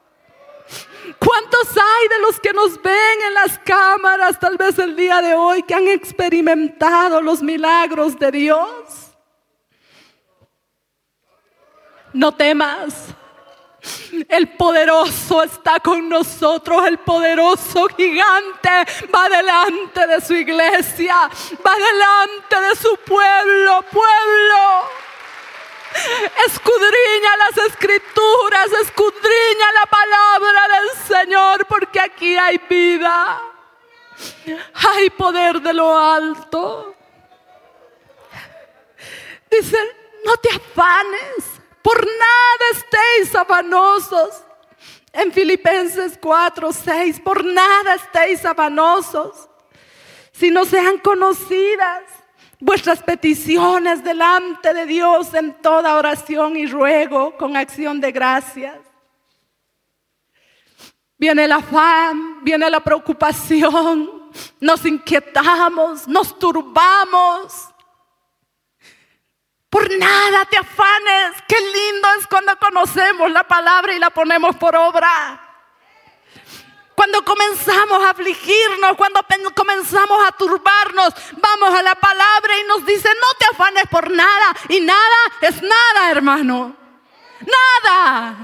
[1.19, 5.35] ¿Cuántos hay de los que nos ven en las cámaras, tal vez el día de
[5.35, 9.11] hoy, que han experimentado los milagros de Dios?
[12.13, 13.13] No temas.
[14.27, 18.69] El poderoso está con nosotros, el poderoso gigante
[19.13, 21.29] va delante de su iglesia,
[21.65, 24.89] va delante de su pueblo, pueblo.
[26.45, 33.41] Escudriña las escrituras, escudriña la palabra del Señor, porque aquí hay vida,
[34.73, 36.95] hay poder de lo alto.
[39.49, 39.79] Dice,
[40.25, 41.56] no te afanes
[41.87, 44.43] por nada estéis afanosos.
[45.13, 49.47] En Filipenses 4, 6, por nada estéis afanosos,
[50.33, 52.03] si no sean conocidas
[52.59, 58.75] vuestras peticiones delante de Dios en toda oración y ruego con acción de gracias.
[61.17, 67.76] Viene el afán, viene la preocupación, nos inquietamos, nos turbamos.
[69.69, 71.43] Por nada te afanes.
[71.47, 75.43] Qué lindo es cuando conocemos la palabra y la ponemos por obra.
[76.95, 79.21] Cuando comenzamos a afligirnos, cuando
[79.53, 84.55] comenzamos a turbarnos, vamos a la palabra y nos dice, no te afanes por nada.
[84.69, 86.75] Y nada es nada, hermano.
[87.85, 88.35] Nada.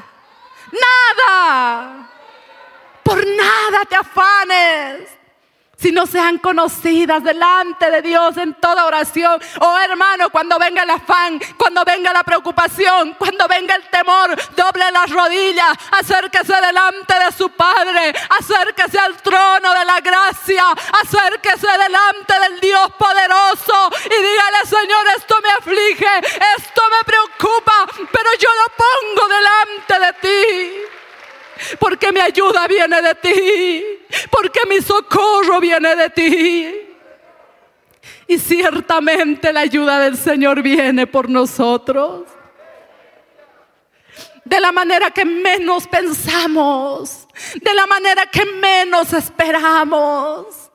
[0.72, 2.10] Nada.
[3.04, 5.23] Por nada te afanes
[5.84, 9.38] si no sean conocidas delante de Dios en toda oración.
[9.60, 14.90] Oh hermano, cuando venga el afán, cuando venga la preocupación, cuando venga el temor, doble
[14.94, 20.64] las rodillas, acérquese delante de su Padre, acérquese al trono de la gracia,
[21.04, 26.18] acérquese delante del Dios poderoso y dígale, Señor, esto me aflige,
[26.58, 30.94] esto me preocupa, pero yo lo pongo delante de ti
[31.80, 33.93] porque mi ayuda viene de ti,
[34.44, 36.76] porque mi socorro viene de ti.
[38.28, 42.26] Y ciertamente la ayuda del Señor viene por nosotros.
[44.44, 47.26] De la manera que menos pensamos,
[47.56, 50.70] de la manera que menos esperamos.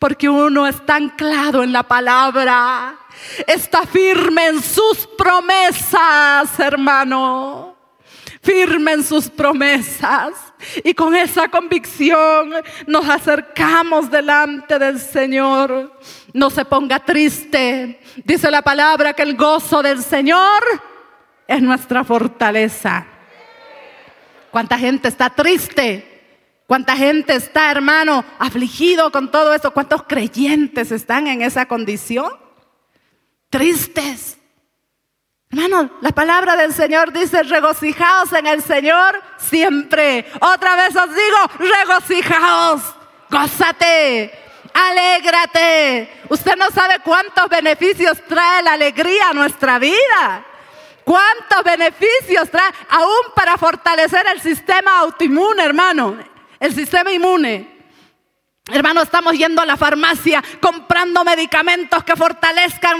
[0.00, 2.98] Porque uno está anclado en la palabra,
[3.46, 7.76] está firme en sus promesas, hermano
[8.46, 10.45] firme en sus promesas.
[10.84, 12.52] Y con esa convicción
[12.86, 15.98] nos acercamos delante del Señor.
[16.32, 18.00] No se ponga triste.
[18.24, 20.62] Dice la palabra que el gozo del Señor
[21.46, 23.06] es nuestra fortaleza.
[24.50, 26.16] ¿Cuánta gente está triste?
[26.66, 29.70] ¿Cuánta gente está, hermano, afligido con todo eso?
[29.72, 32.32] ¿Cuántos creyentes están en esa condición?
[33.50, 34.38] Tristes.
[35.56, 40.30] Hermano, la palabra del Señor dice, regocijaos en el Señor siempre.
[40.38, 42.82] Otra vez os digo, regocijaos,
[43.30, 44.38] gózate,
[44.74, 46.24] alégrate.
[46.28, 50.44] Usted no sabe cuántos beneficios trae la alegría a nuestra vida.
[51.04, 56.18] Cuántos beneficios trae, aún para fortalecer el sistema autoinmune, hermano,
[56.60, 57.75] el sistema inmune.
[58.68, 62.98] Hermano, estamos yendo a la farmacia comprando medicamentos que fortalezcan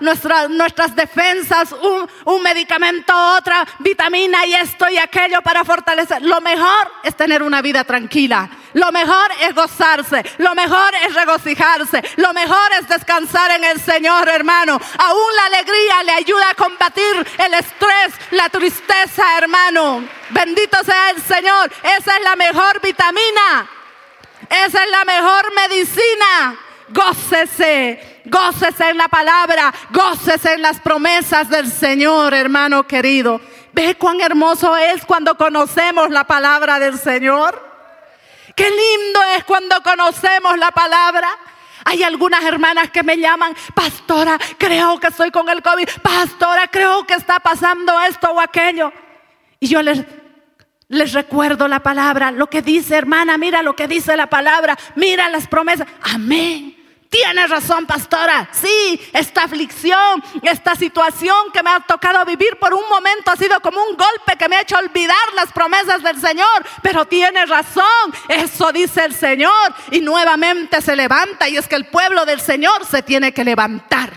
[0.00, 6.22] nuestras defensas, un, un, medicamento, otra vitamina y esto y aquello para fortalecer.
[6.22, 8.50] Lo mejor es tener una vida tranquila.
[8.72, 10.24] Lo mejor es gozarse.
[10.38, 12.02] Lo mejor es regocijarse.
[12.16, 14.80] Lo mejor es descansar en el Señor, hermano.
[14.98, 20.04] Aún la alegría le ayuda a combatir el estrés, la tristeza, hermano.
[20.30, 21.70] Bendito sea el Señor.
[21.96, 23.70] Esa es la mejor vitamina
[24.50, 26.58] esa es la mejor medicina.
[26.88, 33.40] Gócese, gócese en la palabra, gócese en las promesas del Señor, hermano querido.
[33.72, 37.60] Ve cuán hermoso es cuando conocemos la palabra del Señor.
[38.54, 41.28] Qué lindo es cuando conocemos la palabra.
[41.84, 47.06] Hay algunas hermanas que me llaman, pastora, creo que estoy con el COVID, pastora, creo
[47.06, 48.92] que está pasando esto o aquello.
[49.60, 50.04] Y yo les
[50.88, 55.28] les recuerdo la palabra, lo que dice hermana, mira lo que dice la palabra, mira
[55.28, 55.88] las promesas.
[56.02, 56.76] Amén.
[57.08, 58.48] Tienes razón, pastora.
[58.52, 63.58] Sí, esta aflicción, esta situación que me ha tocado vivir por un momento ha sido
[63.60, 66.66] como un golpe que me ha hecho olvidar las promesas del Señor.
[66.82, 69.74] Pero tiene razón, eso dice el Señor.
[69.90, 74.10] Y nuevamente se levanta y es que el pueblo del Señor se tiene que levantar.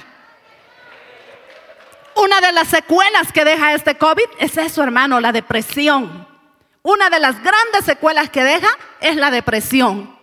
[2.16, 6.29] Una de las secuelas que deja este COVID es eso, hermano, la depresión.
[6.82, 8.70] Una de las grandes secuelas que deja
[9.02, 10.18] es la depresión.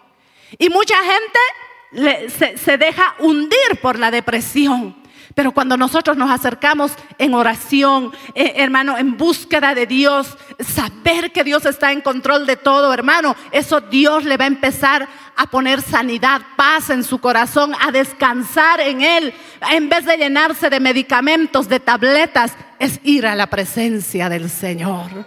[0.58, 2.28] Y mucha gente
[2.58, 4.96] se, deja hundir por la depresión.
[5.34, 11.44] Pero cuando nosotros nos acercamos en oración, eh, hermano, en búsqueda de Dios, saber que
[11.44, 15.82] Dios está en control de todo, hermano, eso Dios le va a empezar a poner
[15.82, 19.34] sanidad, paz en su corazón, a descansar en Él.
[19.70, 25.26] En vez de llenarse de medicamentos, de tabletas, es ir a la presencia del Señor.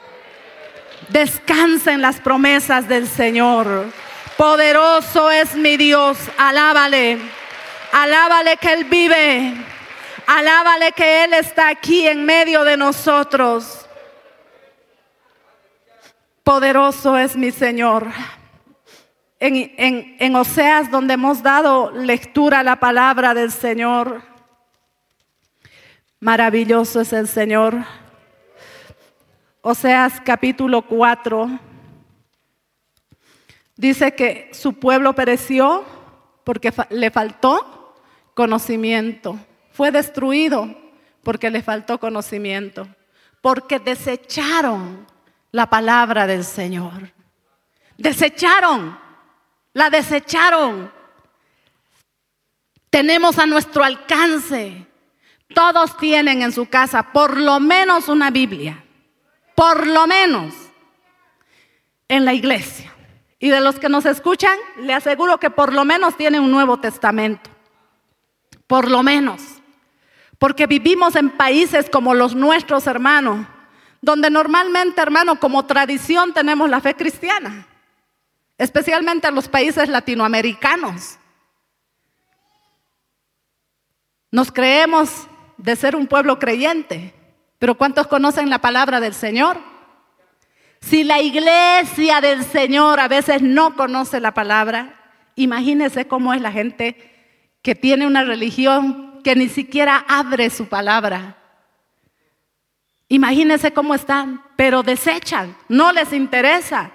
[1.09, 3.91] Descansa en las promesas del Señor.
[4.37, 7.17] Poderoso es mi Dios, alábale.
[7.91, 9.53] Alábale que Él vive.
[10.27, 13.87] Alábale que Él está aquí en medio de nosotros.
[16.43, 18.07] Poderoso es mi Señor.
[19.39, 24.21] En, en, Oseas, donde hemos dado lectura a la palabra del Señor,
[26.19, 27.85] maravilloso es el Señor.
[29.61, 31.59] Oseas capítulo 4
[33.75, 35.83] dice que su pueblo pereció
[36.45, 37.93] porque le faltó
[38.33, 39.37] conocimiento.
[39.73, 40.73] Fue destruido
[41.23, 42.87] porque le faltó conocimiento.
[43.41, 45.05] Porque desecharon
[45.51, 47.11] la palabra del Señor.
[47.97, 48.97] Desecharon,
[49.73, 50.89] la desecharon.
[52.89, 54.87] Tenemos a nuestro alcance.
[55.53, 58.85] Todos tienen en su casa por lo menos una Biblia.
[59.59, 60.53] Por lo menos
[62.07, 62.93] en la iglesia.
[63.39, 66.79] Y de los que nos escuchan, le aseguro que por lo menos tienen un Nuevo
[66.79, 67.49] Testamento.
[68.67, 69.41] Por lo menos.
[70.37, 73.47] Porque vivimos en países como los nuestros, hermanos,
[73.99, 77.67] donde normalmente, hermano, como tradición tenemos la fe cristiana,
[78.57, 81.17] especialmente en los países latinoamericanos.
[84.31, 87.13] Nos creemos de ser un pueblo creyente,
[87.59, 89.57] pero ¿cuántos conocen la palabra del Señor?
[90.81, 94.95] Si la iglesia del Señor a veces no conoce la palabra,
[95.35, 96.95] imagínese cómo es la gente
[97.61, 101.35] que tiene una religión que ni siquiera abre su palabra.
[103.09, 106.91] Imagínense cómo están, pero desechan, no les interesa.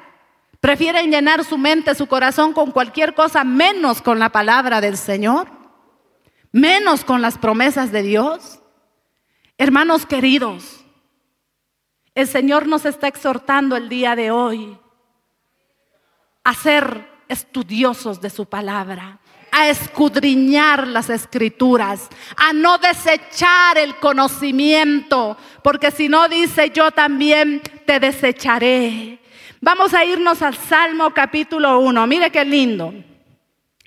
[0.61, 5.49] Prefieren llenar su mente, su corazón con cualquier cosa, menos con la palabra del Señor,
[6.53, 8.61] menos con las promesas de Dios.
[9.57, 10.85] Hermanos queridos,
[12.15, 14.77] el Señor nos está exhortando el día de hoy
[16.43, 19.21] a ser estudiosos de su palabra,
[19.53, 27.63] a escudriñar las escrituras, a no desechar el conocimiento, porque si no dice yo también
[27.87, 29.21] te desecharé.
[29.61, 32.07] Vamos a irnos al Salmo capítulo 1.
[32.09, 32.93] Mire qué lindo.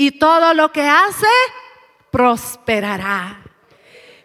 [0.00, 1.26] Y todo lo que hace
[2.10, 3.42] prosperará.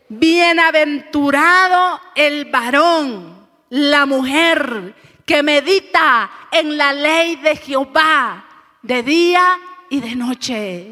[0.08, 4.96] Bienaventurado el varón, la mujer
[5.26, 8.46] que medita en la ley de Jehová
[8.82, 9.60] de día
[9.90, 10.92] y de noche.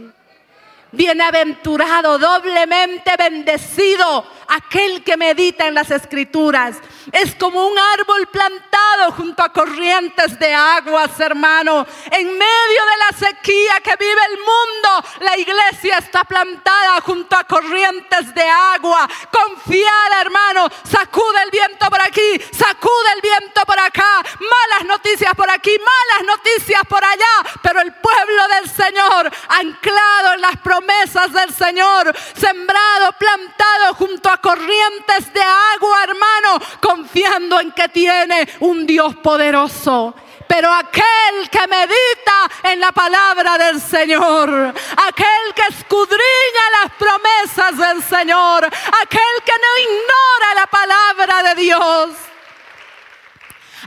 [0.91, 6.81] Bienaventurado, doblemente bendecido aquel que medita en las escrituras.
[7.11, 11.85] Es como un árbol plantado junto a corrientes de aguas, hermano.
[12.11, 17.43] En medio de la sequía que vive el mundo, la iglesia está plantada junto a
[17.43, 19.07] corrientes de agua.
[19.31, 20.67] Confiada, hermano.
[20.89, 24.23] Sacude el viento por aquí, sacude el viento por acá.
[24.39, 27.59] Malas noticias por aquí, malas noticias por allá.
[27.61, 34.37] Pero el pueblo del Señor, anclado en las promesas del Señor, sembrado, plantado junto a
[34.37, 36.59] corrientes de agua, hermano,
[36.93, 40.13] confiando en que tiene un Dios poderoso.
[40.47, 48.03] Pero aquel que medita en la palabra del Señor, aquel que escudriña las promesas del
[48.03, 52.32] Señor, aquel que no ignora la palabra de Dios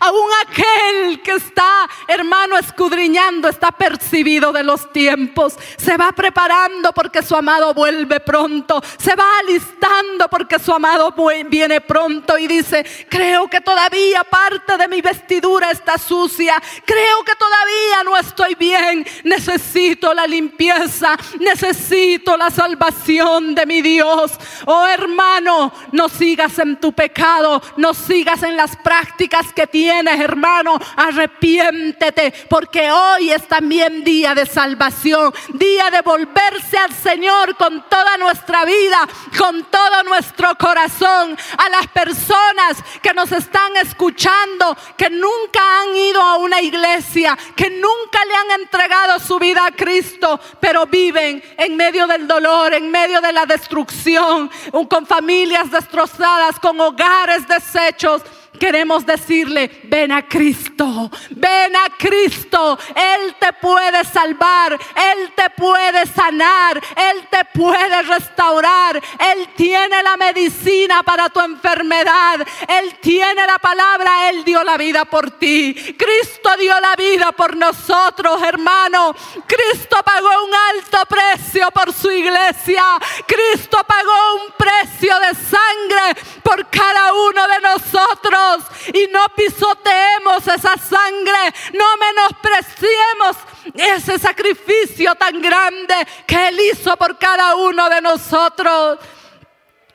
[0.01, 5.57] Aún aquel que está, hermano, escudriñando, está percibido de los tiempos.
[5.76, 8.82] Se va preparando porque su amado vuelve pronto.
[8.99, 11.14] Se va alistando porque su amado
[11.49, 16.62] viene pronto y dice, creo que todavía parte de mi vestidura está sucia.
[16.84, 19.07] Creo que todavía no estoy bien.
[19.24, 21.16] Necesito la limpieza.
[21.40, 24.32] Necesito la salvación de mi Dios.
[24.66, 27.62] Oh hermano, no sigas en tu pecado.
[27.76, 34.47] No sigas en las prácticas que tienes hermano, arrepiéntete, porque hoy es también día de
[34.47, 39.07] salvación, día de volverse al Señor con toda nuestra vida,
[39.39, 41.37] con todo nuestro corazón.
[41.59, 47.70] A las personas que nos están escuchando, que nunca han ido a una iglesia, que
[47.70, 52.91] nunca le han entregado su vida a Cristo, pero viven en medio del dolor, en
[52.91, 54.51] medio de la destrucción,
[54.89, 58.22] con familias destrozadas, con hogares deshechos
[58.59, 66.07] queremos decirle, ven a Cristo, ven a Cristo, Él te puede salvar, Él te puede
[66.07, 73.59] sanar, Él te puede restaurar, Él tiene la medicina para tu enfermedad, Él tiene la
[73.59, 79.14] palabra, Él dio la vida por ti, Cristo dio la vida por nosotros, hermano,
[79.46, 82.84] Cristo pagó un alto precio por su iglesia,
[83.26, 88.45] Cristo pagó un precio de sangre por cada uno de nosotros
[88.92, 93.36] y no pisoteemos esa sangre, no menospreciemos
[93.74, 95.94] ese sacrificio tan grande
[96.26, 98.99] que Él hizo por cada uno de nosotros.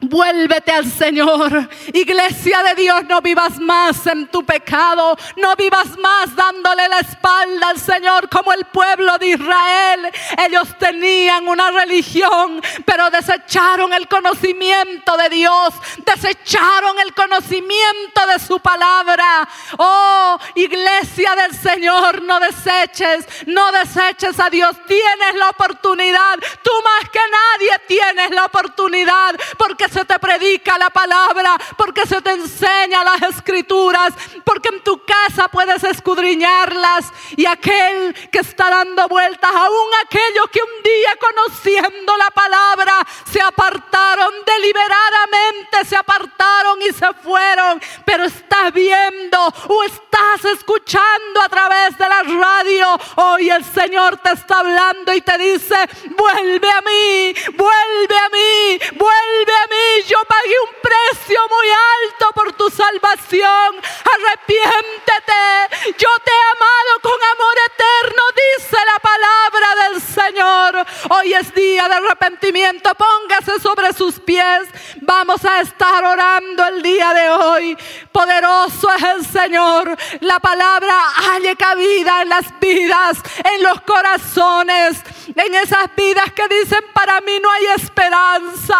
[0.01, 1.69] Vuélvete al Señor.
[1.93, 5.15] Iglesia de Dios, no vivas más en tu pecado.
[5.37, 10.11] No vivas más dándole la espalda al Señor como el pueblo de Israel.
[10.39, 15.75] Ellos tenían una religión, pero desecharon el conocimiento de Dios.
[16.03, 19.47] Desecharon el conocimiento de su palabra.
[19.77, 24.75] Oh, iglesia del Señor, no deseches, no deseches a Dios.
[24.87, 26.39] Tienes la oportunidad.
[26.63, 32.21] Tú más que nadie tienes la oportunidad porque se te predica la palabra, porque se
[32.21, 34.13] te enseña las escrituras,
[34.45, 37.11] porque en tu casa puedes escudriñarlas.
[37.35, 42.93] Y aquel que está dando vueltas, aún aquellos que un día conociendo la palabra
[43.29, 51.49] se apartaron deliberadamente, se apartaron y se fueron, pero estás viendo o estás escuchando a
[51.49, 52.87] través de la radio.
[53.15, 55.75] Hoy el Señor te está hablando y te dice,
[56.15, 62.31] vuelve a mí, vuelve a mí, vuelve a mí yo pagué un precio muy alto
[62.33, 63.75] por tu salvación.
[64.15, 65.93] Arrepiéntete.
[65.97, 68.21] Yo te he amado con amor eterno,
[68.57, 70.85] dice la palabra del Señor.
[71.09, 72.91] Hoy es día de arrepentimiento.
[72.95, 74.69] Póngase sobre sus pies.
[75.01, 77.77] Vamos a estar orando el día de hoy.
[78.11, 79.97] Poderoso es el Señor.
[80.21, 85.01] La palabra halle cabida en las vidas, en los corazones,
[85.35, 88.77] en esas vidas que dicen para mí no hay esperanza.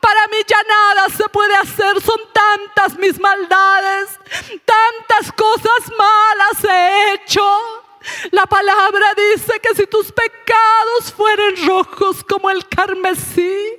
[0.00, 2.00] Para mí ya nada se puede hacer.
[2.00, 4.18] Son tantas mis maldades,
[4.64, 7.86] tantas cosas malas he hecho.
[8.30, 13.76] La palabra dice que si tus pecados fueren rojos como el carmesí,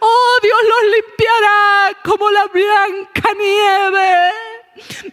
[0.00, 4.47] oh Dios los limpiará como la blanca nieve.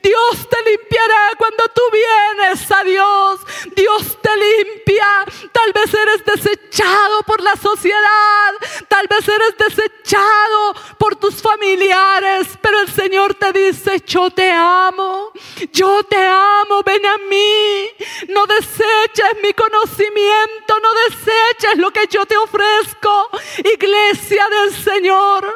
[0.02, 3.40] Dios te limpiará cuando tú vienes a Dios.
[3.76, 5.26] Dios te limpia.
[5.52, 8.54] Tal vez eres desechado por la sociedad.
[8.88, 12.48] Tal vez eres desechado por tus familiares.
[12.62, 15.32] Pero el Señor te dice, yo te amo.
[15.72, 16.84] Yo te amo.
[16.84, 17.90] Ven a mí.
[18.30, 20.80] No deseches mi conocimiento.
[20.82, 23.30] No deseches lo que yo te ofrezco.
[23.64, 25.55] Iglesia del Señor.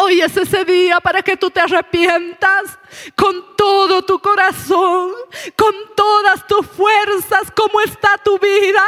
[0.00, 2.78] Hoy es ese día para que tú te arrepientas
[3.16, 5.12] con todo tu corazón,
[5.56, 8.84] con todas tus fuerzas, cómo está tu vida.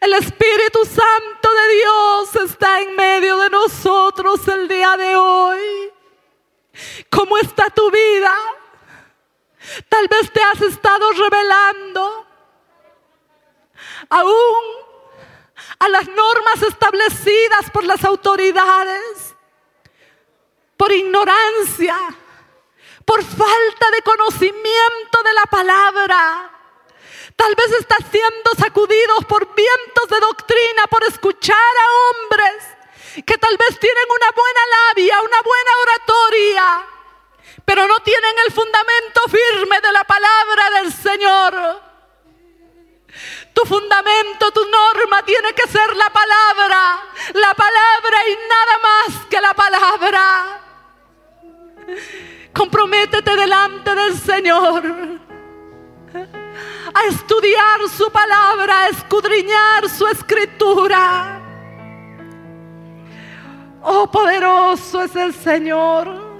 [0.00, 5.92] El Espíritu Santo de Dios está en medio de nosotros el día de hoy.
[7.10, 8.34] ¿Cómo está tu vida?
[9.90, 12.26] Tal vez te has estado revelando
[14.08, 14.64] aún
[15.78, 19.31] a las normas establecidas por las autoridades
[20.76, 21.96] por ignorancia,
[23.04, 26.50] por falta de conocimiento de la palabra.
[27.36, 32.64] Tal vez estás siendo sacudidos por vientos de doctrina, por escuchar a hombres
[33.26, 36.86] que tal vez tienen una buena labia, una buena oratoria,
[37.64, 41.82] pero no tienen el fundamento firme de la palabra del Señor.
[43.52, 47.02] Tu fundamento, tu norma tiene que ser la palabra,
[47.34, 50.61] la palabra y nada más que la palabra.
[52.52, 54.82] Comprométete delante del Señor
[56.94, 61.40] a estudiar su palabra, a escudriñar su escritura.
[63.82, 66.32] Oh, poderoso es el Señor.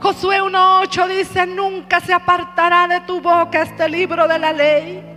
[0.00, 5.07] Josué 1.8 dice, nunca se apartará de tu boca este libro de la ley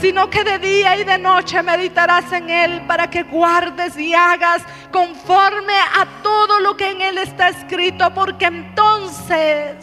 [0.00, 4.62] sino que de día y de noche meditarás en él para que guardes y hagas
[4.90, 9.76] conforme a todo lo que en él está escrito, porque entonces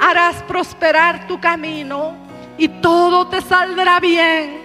[0.00, 2.16] harás prosperar tu camino
[2.58, 4.60] y todo te saldrá bien.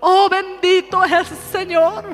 [0.00, 2.04] Oh, bendito es el Señor.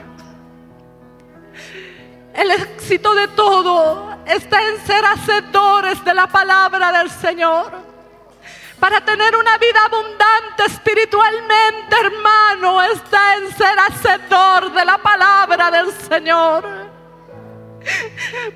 [2.35, 7.94] El éxito de todo está en ser hacedores de la palabra del Señor.
[8.81, 15.93] Para tener una vida abundante espiritualmente, hermano, está en ser hacedor de la palabra del
[15.93, 16.65] Señor.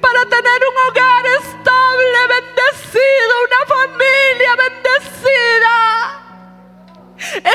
[0.00, 5.76] Para tener un hogar estable, bendecido, una familia bendecida,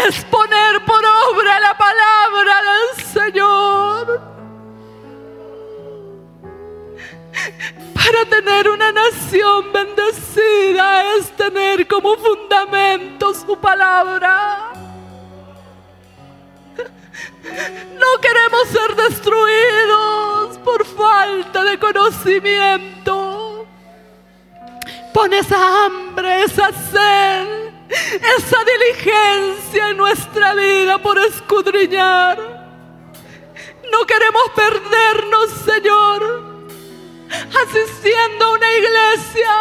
[0.07, 4.32] es poner por obra la palabra del Señor.
[7.93, 14.71] Para tener una nación bendecida es tener como fundamento su palabra.
[17.99, 23.67] No queremos ser destruidos por falta de conocimiento.
[25.13, 27.73] Pon esa hambre, esa sed,
[28.37, 32.37] esa diligencia en nuestra vida por escudriñar
[33.91, 36.52] No queremos perdernos, Señor,
[37.33, 39.51] asistiendo a una iglesia,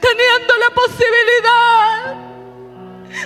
[0.00, 2.32] teniendo la posibilidad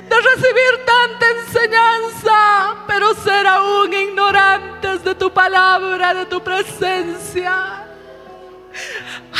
[0.08, 7.84] de recibir tanta enseñanza, pero ser aún ignorantes de tu palabra, de tu presencia.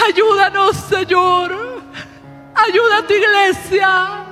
[0.06, 1.82] Ayúdanos, Señor.
[2.54, 4.26] Ayuda a tu iglesia.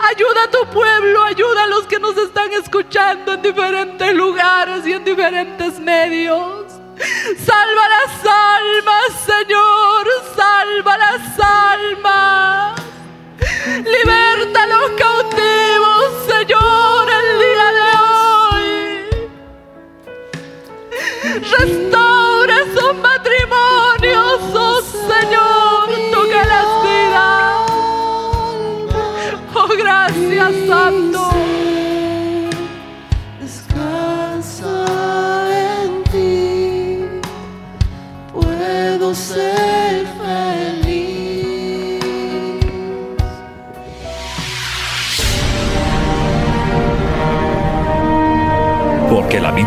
[0.00, 4.92] Ayuda a tu pueblo, ayuda a los que nos están escuchando en diferentes lugares y
[4.92, 6.57] en diferentes medios.
[6.98, 12.80] Salva las almas, Señor, salva las almas.
[13.84, 14.90] Liberta los